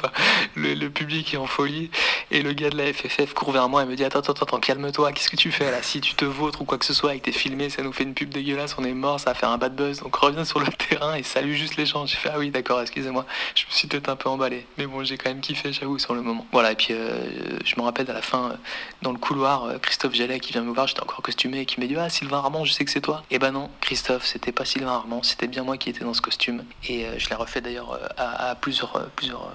[0.55, 1.91] Le, le public est en folie.
[2.31, 4.61] Et le gars de la FFF court vers moi et me dit Attends, attends, attends,
[4.61, 5.13] calme-toi.
[5.13, 5.81] Qu'est-ce que tu fais là?
[5.83, 7.93] Si tu te vautres ou quoi que ce soit et que t'es filmé, ça nous
[7.93, 8.75] fait une pub dégueulasse.
[8.79, 10.01] On est mort, ça va faire un bad buzz.
[10.01, 12.07] Donc reviens sur le terrain et salue juste les gens.
[12.07, 13.27] J'ai fait Ah oui, d'accord, excusez-moi.
[13.55, 14.67] Je me suis peut-être un peu emballé.
[14.77, 16.47] Mais bon, j'ai quand même kiffé, j'avoue, sur le moment.
[16.53, 18.55] Voilà, et puis euh, je me rappelle à la fin, euh,
[19.03, 21.81] dans le couloir, euh, Christophe Jallet qui vient me voir, j'étais encore costumé, et qui
[21.81, 23.23] me dit Ah, Sylvain Armand, je sais que c'est toi.
[23.31, 26.23] Et ben non, Christophe, c'était pas Sylvain Armand, c'était bien moi qui étais dans ce
[26.23, 26.65] costume.
[26.89, 28.93] Et je l'ai refait d'ailleurs à, plusieurs,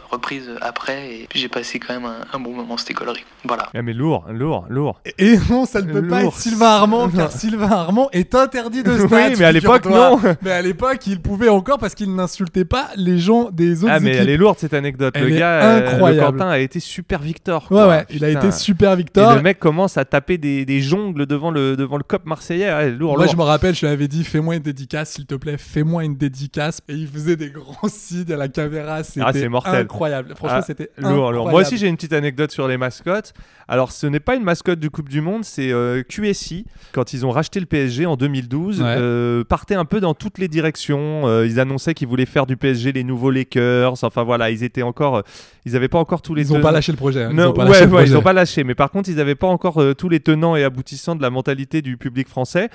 [0.10, 1.12] reprises après.
[1.12, 3.26] Et j'ai passé quand même un, bon moment, c'était gaulerie.
[3.44, 3.70] Voilà.
[3.74, 4.85] Ah, mais lourd, lourd, lourd.
[5.18, 8.96] Et non, ça ne peut pas être Sylvain Armand, car Sylvain Armand est interdit de
[8.98, 9.10] stade.
[9.12, 10.20] Oui, mais à l'époque, non.
[10.42, 14.00] Mais à l'époque, il pouvait encore parce qu'il n'insultait pas les gens des autres Ah,
[14.00, 14.22] mais équipes.
[14.22, 15.14] elle est lourde cette anecdote.
[15.18, 16.20] Elle le gars, euh, le.
[16.20, 17.68] Quentin a été super Victor.
[17.72, 19.32] Ouais, ouais, il a été super Victor.
[19.32, 22.74] Et le mec commence à taper des, des jongles devant le, devant le cop marseillais.
[22.74, 23.32] Ouais, lourd, Moi, lourd.
[23.32, 26.16] je me rappelle, je lui avais dit, fais-moi une dédicace, s'il te plaît, fais-moi une
[26.16, 26.82] dédicace.
[26.90, 29.04] Et il faisait des grands signes à la caméra.
[29.04, 29.76] C'était Ah, c'est mortel.
[29.76, 30.34] incroyable.
[30.36, 31.50] Franchement, Ah, c'était lourd, lourd.
[31.50, 33.34] Moi aussi, j'ai une petite anecdote sur les mascottes.
[33.68, 36.66] Alors, ce n'est pas une mascotte du Coupe du Monde, c'est euh, QSI.
[36.94, 38.88] Quand ils ont racheté le PSG en 2012, Ouais.
[38.98, 41.28] euh, partait un peu dans toutes les directions.
[41.28, 44.04] Euh, ils annonçaient qu'ils voulaient faire du PSG les nouveaux Lakers.
[44.04, 45.22] Enfin voilà, ils étaient encore, euh,
[45.66, 46.50] ils n'avaient pas encore tous les.
[46.50, 47.24] Ils n'ont pas lâché le projet.
[47.24, 47.30] hein.
[47.32, 48.64] Ils pas ouais, ouais, n'ont pas lâché.
[48.64, 51.82] Mais par contre, ils n'avaient pas encore tous les tenants et aboutissants de la mentalité
[51.82, 52.70] du public français.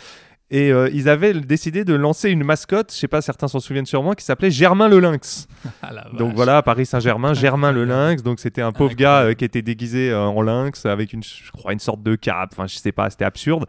[0.53, 3.87] Et euh, ils avaient décidé de lancer une mascotte, je sais pas, certains s'en souviennent
[3.87, 5.47] sûrement, qui s'appelait Germain le Lynx.
[5.83, 8.23] Ah, Donc voilà, Paris Saint-Germain, Germain le Lynx.
[8.23, 11.51] Donc c'était un pauvre gars euh, qui était déguisé euh, en lynx avec une, je
[11.53, 12.51] crois, une sorte de cape.
[12.53, 13.67] Enfin, je sais pas, c'était absurde.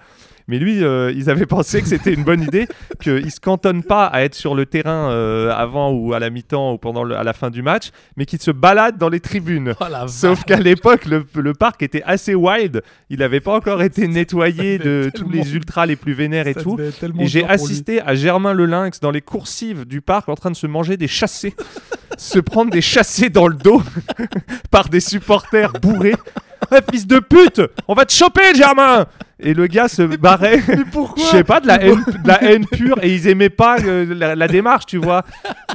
[0.51, 2.67] Mais lui, euh, ils avaient pensé que c'était une bonne idée,
[3.01, 6.73] qu'il se cantonne pas à être sur le terrain euh, avant ou à la mi-temps
[6.73, 9.73] ou pendant le- à la fin du match, mais qu'il se balade dans les tribunes.
[9.79, 12.81] Oh, Sauf qu'à l'époque, le, le parc était assez wild.
[13.09, 16.77] Il n'avait pas encore été nettoyé de tous les ultras les plus vénères et tout.
[17.17, 20.57] Et j'ai assisté à Germain le Lynx dans les coursives du parc en train de
[20.57, 21.55] se manger des chassés,
[22.17, 23.81] se prendre des chassés dans le dos
[24.69, 26.15] par des supporters bourrés.
[26.91, 29.05] Fils de pute, on va te choper, Germain
[29.39, 30.59] Et le gars se barrait.
[30.67, 32.99] Mais pourquoi Je sais pas, de la, haine, de la haine pure.
[33.01, 35.23] Et ils aimaient pas euh, la, la démarche, tu vois.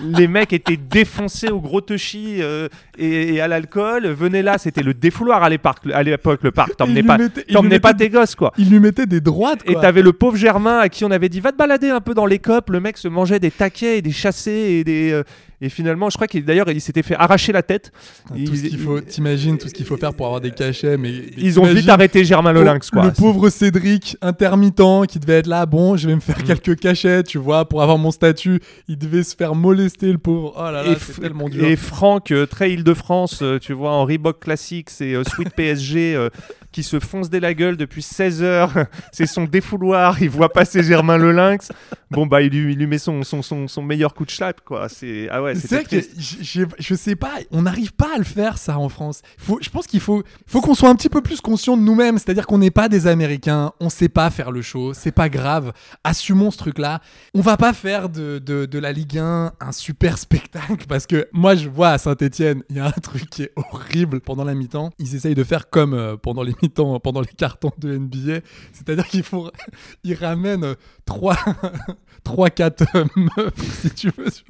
[0.03, 2.69] Les mecs étaient défoncés au gros touchy euh,
[2.99, 4.07] et, et à l'alcool.
[4.07, 6.77] Venez là, c'était le défouloir à l'époque, le parc.
[6.77, 8.53] T'emmenais pas, mettait- pas tes gosses, quoi.
[8.57, 9.61] Il lui mettait des droites.
[9.67, 9.83] Et quoi.
[9.83, 12.27] t'avais le pauvre Germain à qui on avait dit va te balader un peu dans
[12.27, 12.71] les copes.
[12.71, 15.11] Le mec se mangeait des taquets et des chassés et des.
[15.13, 15.25] euh,
[15.61, 17.93] et finalement, je crois qu'il d'ailleurs il s'était fait arracher la tête.
[18.35, 20.97] Ils- tout ce qu'il faut, t'imagines tout ce qu'il faut faire pour avoir des cachets,
[20.97, 23.05] mais mais Ils ont vite arrêté Germain le Oh, Lynx, quoi.
[23.07, 26.43] Le pauvre Cédric, intermittent, qui devait être là, bon, je vais me faire Mm.
[26.45, 28.61] quelques cachets, tu vois, pour avoir mon statut.
[28.89, 30.53] Il devait se faire molester, le pauvre.
[30.57, 31.65] Oh là là, c'est tellement dur.
[31.65, 36.15] et Franck, euh, très Île-de-France, euh, tu vois, en Reebok Classics et euh, Sweet PSG,
[36.15, 36.29] euh,
[36.77, 38.75] qui se fonce dès la gueule depuis 16 heures.
[39.13, 41.73] C'est son défouloir, il voit passer Germain le Lynx.
[42.11, 44.61] Bon, bah, il lui, il lui met son, son, son, son meilleur coup de schlapp,
[44.61, 44.91] quoi.
[44.91, 46.11] C'est, ah ouais, vrai que triste.
[46.19, 49.23] j- j'ai- je sais pas, on n'arrive pas à le faire ça en France.
[49.39, 52.19] Faut, je pense qu'il faut, faut qu'on soit un petit peu plus conscient de nous-mêmes,
[52.19, 55.73] c'est-à-dire qu'on n'est pas des Américains, on sait pas faire le show, c'est pas grave,
[56.05, 57.01] assumons ce truc-là.
[57.33, 61.27] On va pas faire de, de, de la Ligue 1 un super spectacle parce que
[61.33, 64.55] moi je vois à Saint-Etienne, il y a un truc qui est horrible pendant la
[64.55, 64.91] mi-temps.
[64.99, 68.41] Ils essayent de faire comme euh, pendant les mi-temps, pendant les cartons de NBA,
[68.73, 69.51] c'est-à-dire qu'ils font,
[70.05, 71.37] ils ramènent euh, trois,
[72.25, 74.45] trois, quatre euh, meufs, si tu veux, sur,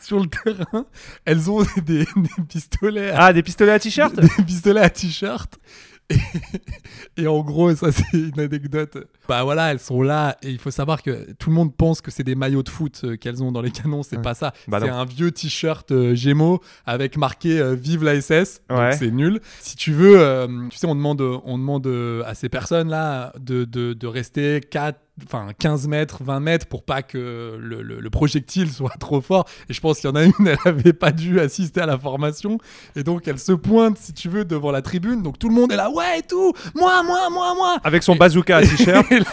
[0.00, 0.86] sur le terrain.
[1.24, 3.10] Elles ont des, des pistolets.
[3.10, 4.14] à- Ah, des pistolets à t-shirt?
[4.14, 5.58] Des pistolets à t-shirt.
[6.10, 6.16] Et,
[7.22, 8.98] et en gros, ça c'est une anecdote.
[9.28, 12.10] Bah voilà, elles sont là et il faut savoir que tout le monde pense que
[12.10, 14.02] c'est des maillots de foot euh, qu'elles ont dans les canons.
[14.02, 14.52] C'est pas ça.
[14.68, 18.62] Bah c'est un vieux t-shirt euh, Gémeaux avec marqué euh, Vive la SS.
[18.70, 18.92] Ouais.
[18.92, 19.40] c'est nul.
[19.60, 21.86] Si tu veux, euh, tu sais, on demande, on demande
[22.26, 26.84] à ces personnes là de, de, de rester 4 Enfin, 15 mètres, 20 mètres pour
[26.84, 29.46] pas que le, le- le projectile soit trop fort.
[29.68, 31.98] Et je pense qu'il y en a une, elle avait pas dû assister à la
[31.98, 32.58] formation.
[32.96, 35.22] Et donc, elle se pointe, si tu veux, devant la tribune.
[35.22, 37.76] Donc, tout le monde est là, ouais, et tout, moi, moi, moi, moi.
[37.84, 39.06] Avec son bazooka à t-shirt.
[39.12, 39.24] Et, la-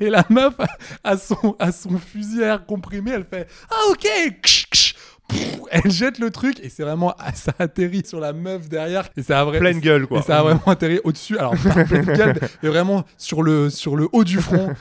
[0.00, 0.54] et la meuf
[1.02, 4.06] a son, a son fusil à air comprimé, elle fait Ah, ok
[4.42, 4.94] Ksh, ksh.
[5.28, 9.22] Pff, Elle jette le truc et c'est vraiment ça atterrit sur la meuf derrière et
[9.22, 10.18] ça a vraiment Pleine gueule, quoi.
[10.18, 11.38] Et ça a vraiment atterri au-dessus.
[11.38, 14.74] Alors pas pleine gueule, mais vraiment sur le sur le haut du front.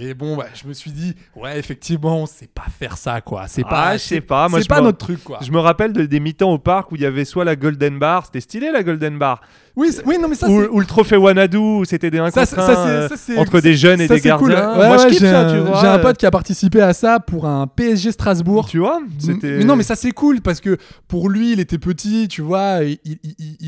[0.00, 3.46] Et bon, bah, je me suis dit, ouais, effectivement, on sait pas faire ça, quoi.
[3.48, 4.48] C'est Ah, pas, je sais pas.
[4.48, 5.38] Moi, c'est pas notre truc, quoi.
[5.42, 7.98] Je me rappelle de- des mi-temps au parc où il y avait soit la Golden
[7.98, 9.40] Bar, c'était stylé la Golden Bar,
[9.76, 10.68] Oui, oui, non, mais ça, ou, c'est.
[10.68, 13.16] ou le trophée Wanadu, c'était des 1 Ça, contre c'est- ça, un, c'est- euh, ça,
[13.16, 14.22] c'est- entre des jeunes et des cool.
[14.22, 14.70] gardiens.
[14.78, 15.80] Ouais, Moi, je ouais, kiffe j'ai ça, un- tu vois.
[15.80, 18.66] J'ai un pote qui a participé à ça pour un PSG Strasbourg.
[18.68, 19.58] Tu vois C'était.
[19.58, 20.76] Mais non, mais ça c'est cool parce que
[21.06, 22.78] pour lui, il était petit, tu vois.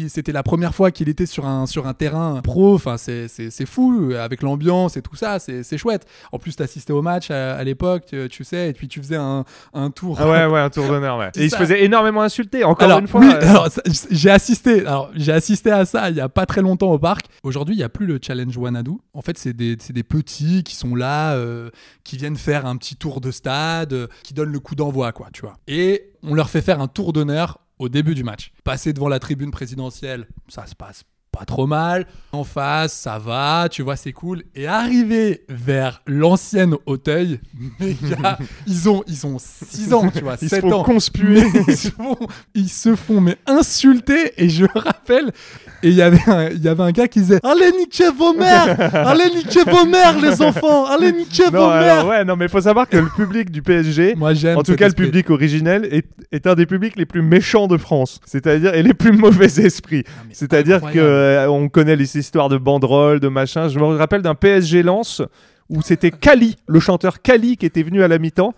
[0.08, 2.74] C'était la première fois qu'il était sur un, sur un terrain pro.
[2.74, 3.28] Enfin, c'est-
[3.66, 5.38] fou euh, avec l'ambiance et tout ça.
[5.38, 6.06] C'est c'est chouette.
[6.32, 9.16] En plus, t'assistais au match à, à l'époque, tu, tu sais, et puis tu faisais
[9.16, 10.16] un, un tour.
[10.20, 11.30] Ah ouais, ouais, un tour d'honneur, ouais.
[11.36, 13.20] Et il se faisait énormément insulter, encore Alors, une fois.
[13.20, 13.68] oui, euh, alors,
[14.10, 14.80] j'ai assisté.
[14.86, 17.26] Alors, j'ai assisté à ça il y a pas très longtemps au parc.
[17.42, 18.92] Aujourd'hui, il y a plus le challenge Wanadu.
[19.14, 21.70] En fait, c'est des, c'est des petits qui sont là, euh,
[22.04, 25.28] qui viennent faire un petit tour de stade, euh, qui donnent le coup d'envoi, quoi,
[25.32, 25.56] tu vois.
[25.66, 28.52] Et on leur fait faire un tour d'honneur au début du match.
[28.64, 32.06] Passer devant la tribune présidentielle, ça se passe pas trop mal.
[32.32, 34.44] En face, ça va, tu vois, c'est cool.
[34.54, 37.40] Et arriver vers l'ancienne Auteuil,
[37.80, 40.82] mes gars, ils ont, ils ont 6 ans, tu vois, Ils se 7 font ans.
[40.84, 41.42] conspuer.
[41.68, 42.16] Ils, se font,
[42.54, 45.32] ils se font mais insulter et je rappelle
[45.82, 48.32] et il y avait un, il y avait un gars qui disait allez niquer vos
[48.34, 52.60] mères allez niquer vos mères les enfants allez niquer vos mères ouais, non, mais faut
[52.60, 56.46] savoir que le public du PSG, moi en tout cas le public originel, est, est
[56.46, 58.20] un des publics les plus méchants de France.
[58.24, 60.04] C'est-à-dire, et les plus mauvais esprits.
[60.06, 61.08] Ah, C'est-à-dire que incroyable.
[61.08, 63.68] euh, on connaît les histoires de banderoles, de machin.
[63.68, 65.22] Je me rappelle d'un PSG Lens
[65.70, 68.54] où c'était Kali, le chanteur Kali, qui était venu à la mi-temps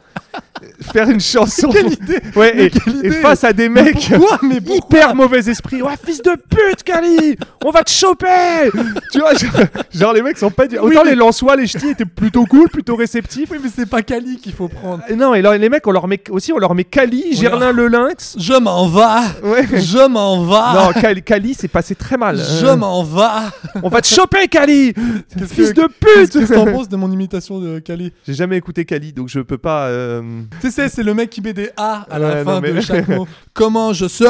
[0.92, 1.68] faire une chanson.
[1.68, 4.60] Quelle idée Ouais, Mais et, quelle et idée face à des Mais mecs pourquoi mais
[4.60, 5.82] pourquoi hyper mauvais esprit.
[5.82, 8.70] Ouais, fils de pute, Kali On va te choper
[9.12, 9.50] Tu vois, genre,
[9.92, 10.66] genre, les mecs sont pas...
[10.66, 13.48] du- Oui, Autant mais- les Lensois, les ch'tis étaient plutôt cool, plutôt réceptifs.
[13.50, 16.06] oui mais c'est pas Cali qu'il faut prendre Et Non, et les mecs, on leur
[16.08, 18.36] met aussi, on leur met Kali, Gerlin le lynx.
[18.38, 19.02] je m'en vais
[19.48, 19.66] Ouais.
[19.80, 22.38] je m'en vais Non, Kali, Kali c'est passé très mal.
[22.38, 23.50] je Euh, m'en vais
[23.82, 26.96] On va te choper, Kali Qu'est-ce Fils que- de Qu'est-ce pute que t'en penses de
[27.02, 29.88] mon imitation de Cali J'ai jamais écouté Kali, donc je peux pas.
[29.88, 30.22] euh,
[30.60, 32.72] Tu sais, c'est le mec qui met des A à la Ouais, fin non, mais-
[32.72, 33.26] de chaque mot.
[33.52, 34.24] Comment je suis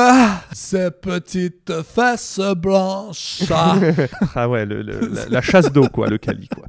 [0.53, 3.43] Ces petites fesses blanches.
[3.51, 3.77] Ah.
[4.35, 6.65] Ah ouais, le- le- la, la chasse d'eau, quoi, le Kali, quoi.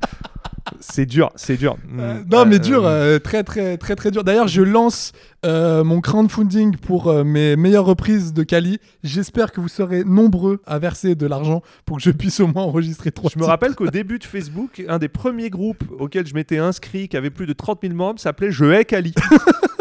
[0.80, 1.76] C'est dur, c'est dur.
[2.00, 2.26] Euh, Mm.
[2.32, 4.24] non, mais Euh, dur, euh, très, très, très, très dur.
[4.24, 5.12] D'ailleurs, je lance
[5.46, 8.80] mon crowdfunding pour mes meilleures reprises de Cali.
[9.04, 12.64] J'espère que vous serez nombreux à verser de l'argent pour que je puisse au moins
[12.64, 13.30] enregistrer trois.
[13.34, 17.10] Je me rappelle qu'au début de Facebook, un des premiers groupes auxquels je m'étais inscrit,
[17.10, 19.14] qui avait plus de 30 000 membres, s'appelait Je hais Kali.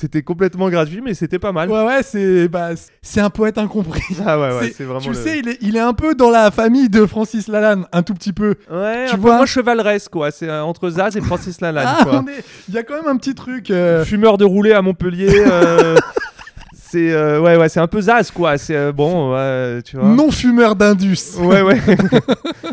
[0.00, 1.68] c'était complètement gratuit, mais c'était pas mal.
[1.68, 2.68] Ouais, ouais, c'est bah,
[3.02, 4.00] c'est un poète incompris.
[4.24, 5.00] Ah ouais, ouais, C'est- vraiment.
[5.00, 7.84] tu le sais, il est, il est un peu dans la famille de Francis Lalanne,
[7.92, 8.54] un tout petit peu.
[8.70, 10.30] Ouais, tu un peu vois moins chevaleresque, quoi.
[10.30, 12.24] C'est euh, entre Zaz et Francis Lalanne, Ah, quoi.
[12.28, 13.72] est- il y a quand même un petit truc.
[13.72, 15.32] euh, Fumeur de roulé à Montpellier.
[15.34, 15.96] euh,
[16.74, 18.56] c'est euh, ouais, ouais, c'est un peu Zaz, quoi.
[18.56, 20.08] C'est euh, bon, ouais, tu vois.
[20.08, 21.18] non fumeur d'Indus.
[21.40, 21.80] Ouais, ouais.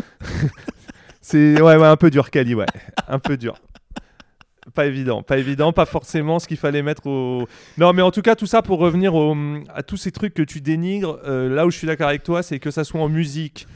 [1.20, 2.66] c'est ouais, ouais, un peu dur, Kali, ouais.
[3.08, 3.56] Un peu dur.
[4.76, 7.48] Pas évident, pas évident, pas forcément ce qu'il fallait mettre au.
[7.78, 9.34] Non, mais en tout cas, tout ça pour revenir au-
[9.74, 11.18] à tous ces trucs que tu dénigres.
[11.26, 13.66] euh, là où je suis d'accord avec toi, c'est que ça soit en musique,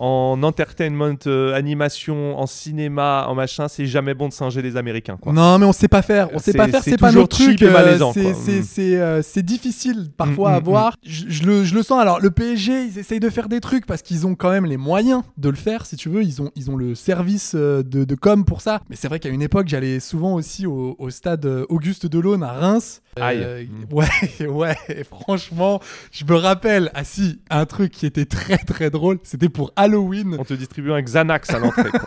[0.00, 5.16] en entertainment, euh, animation, en cinéma, en machin, c'est jamais bon de singer les Américains,
[5.20, 5.32] quoi.
[5.32, 6.28] Non, mais on sait pas faire.
[6.32, 6.82] On sait pas faire.
[6.82, 7.60] c'est pas notre truc.
[7.62, 8.62] euh, Mm.
[8.94, 10.96] euh, c'est difficile parfois Mm, à mm, voir.
[11.04, 12.00] Je, je le je le sens.
[12.00, 14.76] Alors le PSG, ils essayent de faire des trucs parce qu'ils ont quand même les
[14.76, 15.86] moyens de le faire.
[15.86, 18.80] Si tu veux, ils ont ils ont le service de, de com pour ça.
[18.90, 22.52] Mais c'est vrai qu'à une époque, j'allais souvent aussi au, au stade Auguste Delaune à
[22.52, 23.02] Reims.
[23.20, 23.68] Aïe.
[23.90, 24.06] Ouais,
[24.46, 24.76] ouais.
[25.04, 25.80] franchement,
[26.12, 26.90] je me rappelle.
[26.94, 29.18] Ah si, un truc qui était très très drôle.
[29.22, 30.36] C'était pour Halloween.
[30.38, 31.90] On te distribue un Xanax à l'entrée.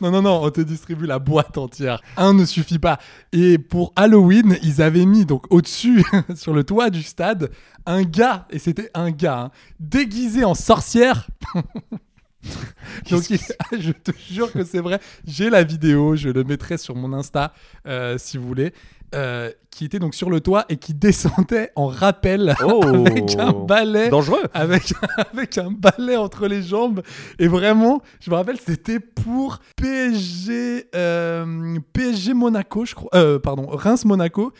[0.00, 2.02] Non, non, non, on te distribue la boîte entière.
[2.16, 2.98] Un ne suffit pas.
[3.32, 6.04] Et pour Halloween, ils avaient mis donc au-dessus,
[6.36, 7.50] sur le toit du stade,
[7.86, 9.50] un gars, et c'était un gars, hein,
[9.80, 11.28] déguisé en sorcière.
[13.10, 13.38] Donc, il-
[13.80, 15.00] je te jure que c'est vrai.
[15.26, 17.52] J'ai la vidéo, je le mettrai sur mon Insta
[17.86, 18.72] euh, si vous voulez.
[19.14, 22.82] euh, qui était donc sur le toit et qui descendait en rappel Oh.
[23.06, 24.42] avec un balai Dangereux.
[24.52, 24.92] avec,
[25.32, 27.02] avec un balai entre les jambes.
[27.38, 33.40] Et vraiment, je me rappelle, c'était pour PSG, euh, PSG Monaco, je crois.
[33.40, 34.52] Pardon, Reims-Monaco.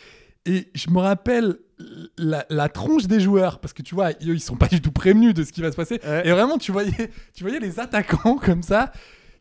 [0.49, 1.59] Et je me rappelle
[2.16, 5.34] la, la tronche des joueurs, parce que tu vois, ils sont pas du tout prévenus
[5.34, 6.01] de ce qui va se passer.
[6.24, 8.92] Et vraiment, tu voyais, tu voyais les attaquants comme ça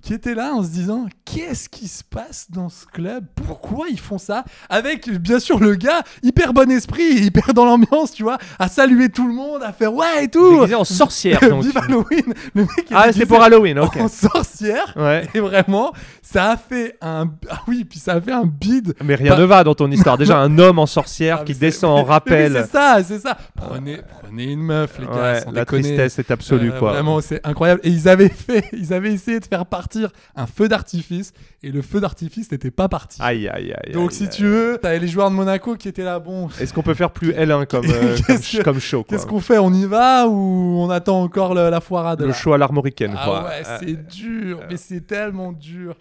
[0.02, 3.26] qui étaient là en se disant qu'est-ce qui se passe dans ce club?
[3.36, 4.46] Pourquoi ils font ça?
[4.70, 9.10] Avec bien sûr le gars hyper bon esprit, hyper dans l'ambiance, tu vois, à saluer
[9.10, 10.56] tout le monde, à faire ouais et tout.
[10.60, 11.64] Déguisé en sorcière, donc.
[11.64, 12.34] Vive Halloween.
[12.54, 13.98] Le mec est Ah, déguisé pour Halloween, ok.
[13.98, 14.94] En sorcière.
[14.96, 15.28] Ouais.
[15.34, 15.92] Et vraiment,
[16.22, 18.94] ça a fait un ah oui, puis ça a fait un bide.
[19.04, 20.18] Mais rien Bah- ne va dans ton histoire.
[20.18, 22.54] Déjà, un homme en sorcière qui descend en rappel.
[22.54, 23.38] C'est ça, c'est ça.
[23.56, 25.12] Prenez, prenez une meuf, les gars.
[25.12, 25.84] Ouais, la déconner.
[25.84, 26.94] tristesse est absolue, quoi.
[26.94, 27.82] Vraiment, c'est incroyable.
[27.84, 31.32] Et ils avaient fait, ils avaient essayé de faire partir un feu d'artifice,
[31.64, 33.20] et le feu d'artifice n'était pas parti.
[33.22, 33.94] Aïe, aïe, aïe.
[33.94, 34.30] Donc, aïe, si aïe.
[34.30, 36.20] tu veux, t'avais les joueurs de Monaco qui étaient là.
[36.20, 39.26] Bon, Est-ce qu'on peut faire plus L1 comme, euh, comme, Qu'est-ce que- comme show qu'est-ce
[39.26, 42.58] qu'on fait On y va ou on attend encore le- la foirade Le show à
[42.58, 43.44] l'armoricaine, Ah quoi.
[43.46, 45.96] ouais, Euh, c'est dur, mais c'est tellement dur.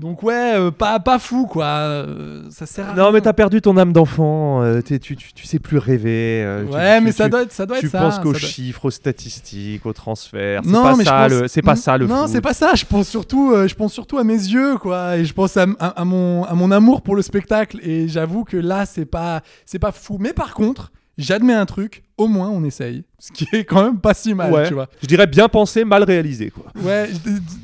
[0.00, 1.64] Donc ouais, euh, pas, pas fou quoi.
[1.66, 3.12] Euh, ça sert à Non, rien.
[3.12, 4.62] mais t'as perdu ton âme d'enfant.
[4.62, 6.42] euh, t'es- tu, tu, tu sais plus rêver.
[6.42, 8.32] euh, tu- Ouais, tu- mais ça doit être- ça doit Tu être ça, penses qu'aux
[8.32, 10.62] ça doit- chiffres, aux statistiques, aux transferts.
[10.64, 11.28] C'est Non, pas mais ça.
[11.28, 11.30] pense...
[11.42, 12.28] le- C'est pas ça le Non, foot.
[12.32, 12.74] c'est pas ça.
[12.74, 15.18] Je pense surtout, euh, je pense surtout à mes yeux, quoi.
[15.18, 17.78] Et je pense à, à- à mon, à mon amour pour le spectacle.
[17.82, 20.16] Et j'avoue que là, c'est pas, c'est pas fou.
[20.18, 20.92] Mais par contre,
[21.22, 22.02] j'admets un truc.
[22.16, 23.04] Au moins, on essaye.
[23.18, 24.68] Ce qui est quand même pas si mal, Ouais.
[24.68, 24.88] tu vois.
[25.00, 26.64] Je dirais bien pensé, mal réalisé, quoi.
[26.82, 27.08] Ouais,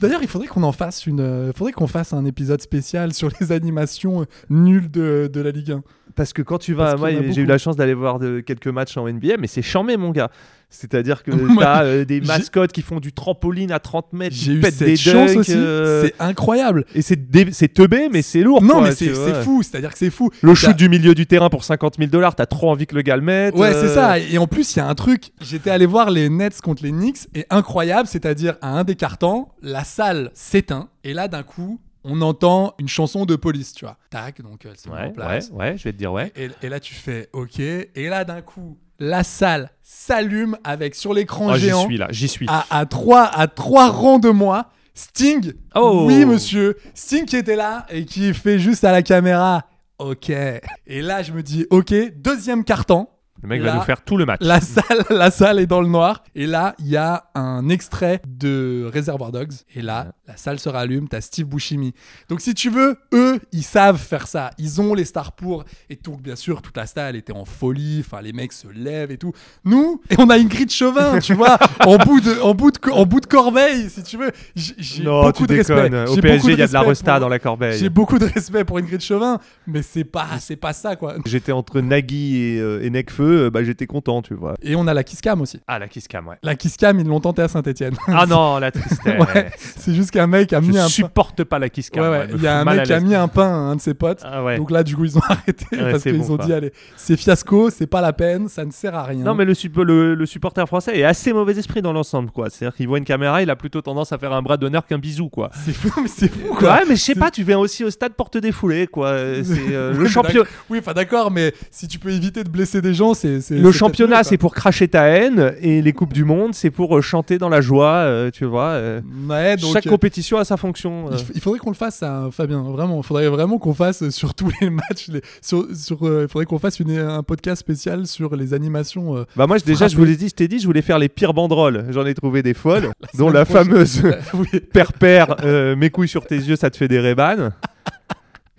[0.00, 1.20] d'ailleurs, il faudrait qu'on en fasse une.
[1.20, 5.50] euh, faudrait qu'on fasse un épisode spécial sur les animations euh, nulles de, de la
[5.50, 5.82] Ligue 1.
[6.14, 8.96] Parce que quand tu vas, moi j'ai eu la chance d'aller voir de, quelques matchs
[8.96, 10.30] en NBA, mais c'est charmé mon gars.
[10.68, 14.58] C'est-à-dire que t'as euh, des mascottes qui font du trampoline à 30 mètres, J'ai qui
[14.58, 15.52] eu pètent cette des chance dunks, aussi.
[15.54, 16.84] euh, C'est incroyable.
[16.94, 18.62] Et c'est dé- c'est teubé, mais c'est lourd.
[18.62, 19.12] Non, quoi, mais c'est
[19.42, 19.62] fou.
[19.62, 20.30] C'est-à-dire que c'est fou.
[20.42, 23.02] Le shoot du milieu du terrain pour 50 000 dollars, t'as trop envie que le
[23.02, 23.54] gars le mette.
[23.54, 24.18] Ouais, euh, c'est ça.
[24.18, 25.30] Et en plus, il y a un truc.
[25.40, 29.48] J'étais allé voir les Nets contre les Knicks et incroyable, c'est-à-dire à un des cartons,
[29.62, 33.96] la salle s'éteint et là, d'un coup, on entend une chanson de police, tu vois.
[34.10, 35.50] Tac, donc elle se met Ouais, en place.
[35.52, 36.32] ouais, ouais, je vais te dire ouais.
[36.36, 37.58] Et, et là, tu fais OK.
[37.60, 41.84] Et là, d'un coup, la salle s'allume avec sur l'écran Ah, j'y géant.
[41.86, 42.47] suis là, j'y suis.
[42.49, 45.53] À, à trois, à trois rangs de moi, Sting.
[45.74, 46.05] Oh.
[46.07, 46.76] Oui, monsieur.
[46.94, 49.64] Sting qui était là et qui fait juste à la caméra.
[49.99, 50.30] OK.
[50.30, 53.09] Et là, je me dis OK, deuxième carton.
[53.43, 54.41] Le mec Là, va nous faire tout le match.
[54.43, 56.22] La salle, la salle est dans le noir.
[56.34, 59.53] Et là, il y a un extrait de Reservoir Dogs.
[59.74, 61.09] Et là, la salle se rallume.
[61.09, 61.93] T'as Steve Buscemi.
[62.28, 64.51] Donc, si tu veux, eux, ils savent faire ça.
[64.59, 65.64] Ils ont les stars pour.
[65.91, 68.03] Et donc, bien sûr, toute la salle était en folie.
[68.07, 69.32] Enfin, les mecs se lèvent et tout.
[69.64, 73.05] Nous, et on a Ingrid Chauvin, tu vois, en bout de, en bout de, en
[73.07, 74.30] bout de corbeille, si tu veux.
[74.55, 76.07] J'ai beaucoup tu de respect.
[76.09, 77.78] Au PSG, il y a de la resta pour- dans la corbeille.
[77.78, 81.16] J'ai beaucoup de respect pour Ingrid Chauvin, mais c'est pas, c'est pas ça, quoi.
[81.26, 84.55] J'étais entre Nagui et, euh, et Necfeu, euh, bah, j'étais content, tu vois.
[84.62, 85.61] Et on a la Kiss Cam aussi.
[85.66, 86.37] Ah, la Kiss Cam, ouais.
[86.43, 87.95] La Kiss Cam, ils l'ont tenté à Saint-Etienne.
[88.09, 88.99] Ah non, la tristesse.
[89.07, 90.89] Ouais, c'est juste qu'un mec a mis Je un pain.
[90.89, 92.03] supporte pas la Kiss Cam.
[92.11, 93.95] Ouais, Il y a un mec qui a mis un pain à un de ses
[93.95, 94.20] potes.
[94.24, 94.57] Ah ouais.
[94.57, 97.16] Donc là, du coup, ils ont arrêté Ouais, parce qu'ils bon, ont dit allez, c'est
[97.16, 99.24] fiasco, c'est pas la peine, ça ne sert à rien.
[99.24, 102.51] Non, mais le, sup- le, le supporter français est assez mauvais esprit dans l'ensemble, quoi.
[102.51, 104.99] C'est-à-dire qu'il voit une caméra, il a plutôt tendance à faire un bras d'honneur qu'un
[104.99, 105.51] bisou, quoi.
[105.64, 106.74] c'est fou, mais c'est fou quoi.
[106.74, 109.09] Ouais, mais je sais pas, tu viens aussi au stade porte défoulé, quoi.
[109.09, 110.45] Euh, C'est euh, le champion.
[110.70, 113.40] Oui, enfin d'accord, mais si tu peux éviter de blesser des gens, c'est.
[113.50, 117.00] Le championnat, c'est pour cracher ta haine, et les coupes du monde, c'est pour euh,
[117.00, 118.68] chanter dans la joie, euh, tu vois.
[118.68, 119.00] euh.
[119.26, 119.36] quoi.
[119.36, 121.10] Ouais, donc, Chaque compétition a sa fonction.
[121.34, 122.62] Il, faudrait qu'on le fasse, ça, Fabien.
[122.62, 125.08] Vraiment, il faudrait vraiment qu'on fasse sur tous les matchs.
[125.08, 129.24] les- sur, sur, il faudrait qu'on fasse une- un podcast spécial sur les animations.
[129.34, 131.34] Bah moi déjà je vous l'ai dit, je t'ai dit, je voulais faire les pires
[131.34, 131.86] banderoles.
[131.90, 134.02] J'en ai trouvé des folles, dont la fameuse
[134.72, 135.36] père père,
[135.76, 137.52] mes couilles sur tes yeux, ça te fait des rébanes,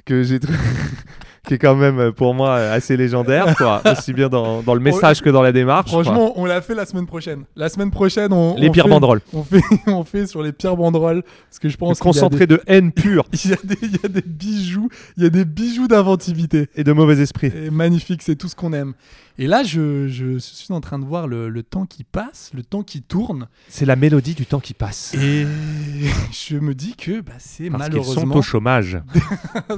[0.05, 0.53] que j'ai trou-
[1.47, 4.73] qui est quand même euh, pour moi euh, assez légendaire, quoi, aussi bien dans, dans
[4.73, 5.91] le message que dans la démarche.
[5.91, 6.03] quoi.
[6.03, 7.43] Franchement, on l'a fait la semaine prochaine.
[7.55, 8.55] La semaine prochaine, on.
[8.55, 9.21] Les on pires fait- banderoles.
[9.33, 11.23] On fait, on fait sur les pires banderoles.
[11.49, 14.05] Parce que je pense concentré des- de haine pure Il y, a des, il y
[14.05, 16.67] a des bijoux, il y a des bijoux d'inventivité.
[16.75, 17.51] et de mauvais esprit.
[17.55, 18.93] Et magnifique, c'est tout ce qu'on aime.
[19.39, 22.63] Et là, je, je suis en train de voir le, le temps qui passe, le
[22.63, 23.47] temps qui tourne.
[23.67, 25.13] C'est la mélodie du temps qui passe.
[25.13, 25.45] Et
[26.31, 28.99] je me dis que bah, c'est Parce qu'ils sont malheureusement, au chômage.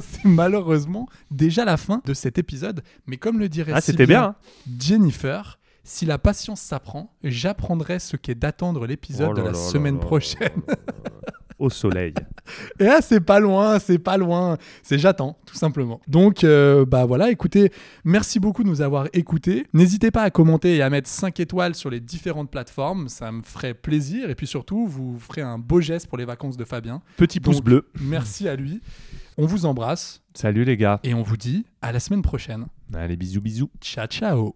[0.01, 2.84] c'est malheureusement déjà la fin de cet épisode.
[3.05, 4.36] Mais comme le dirait Ah, si c'était bien, hein.
[4.80, 9.95] Jennifer, si la patience s'apprend, j'apprendrai ce qu'est d'attendre l'épisode Oh de la là semaine
[9.95, 10.62] là là prochaine.
[11.57, 12.14] au soleil.
[12.80, 14.58] Et là, c'est pas loin, c'est pas loin.
[14.84, 16.00] C'est j'attends, tout simplement.
[16.08, 17.72] Donc, euh, bah voilà, écoutez,
[18.04, 19.66] merci beaucoup de nous avoir écoutés.
[19.74, 23.41] N'hésitez pas à commenter et à mettre 5 étoiles sur les différentes plateformes, ça me
[23.41, 24.30] ferait plaisir.
[24.30, 27.02] Et puis surtout, vous ferez un beau geste pour les vacances de Fabien.
[27.18, 27.89] Petit pouce Donc, bleu.
[28.02, 28.82] Merci à lui.
[29.38, 31.00] On vous embrasse Salut les gars.
[31.04, 32.66] et on vous dit à la semaine prochaine.
[32.93, 33.70] Allez, bisous, bisous.
[33.82, 34.54] Ciao, ciao.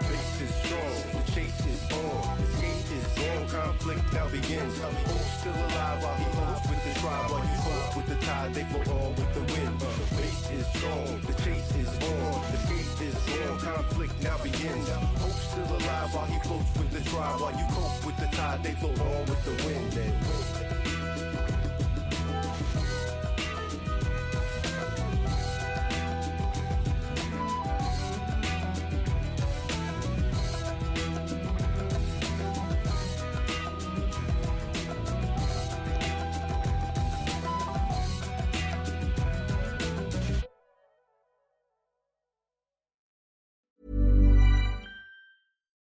[17.24, 18.64] fly while you cope with the tide.
[18.64, 19.93] They float on with the wind.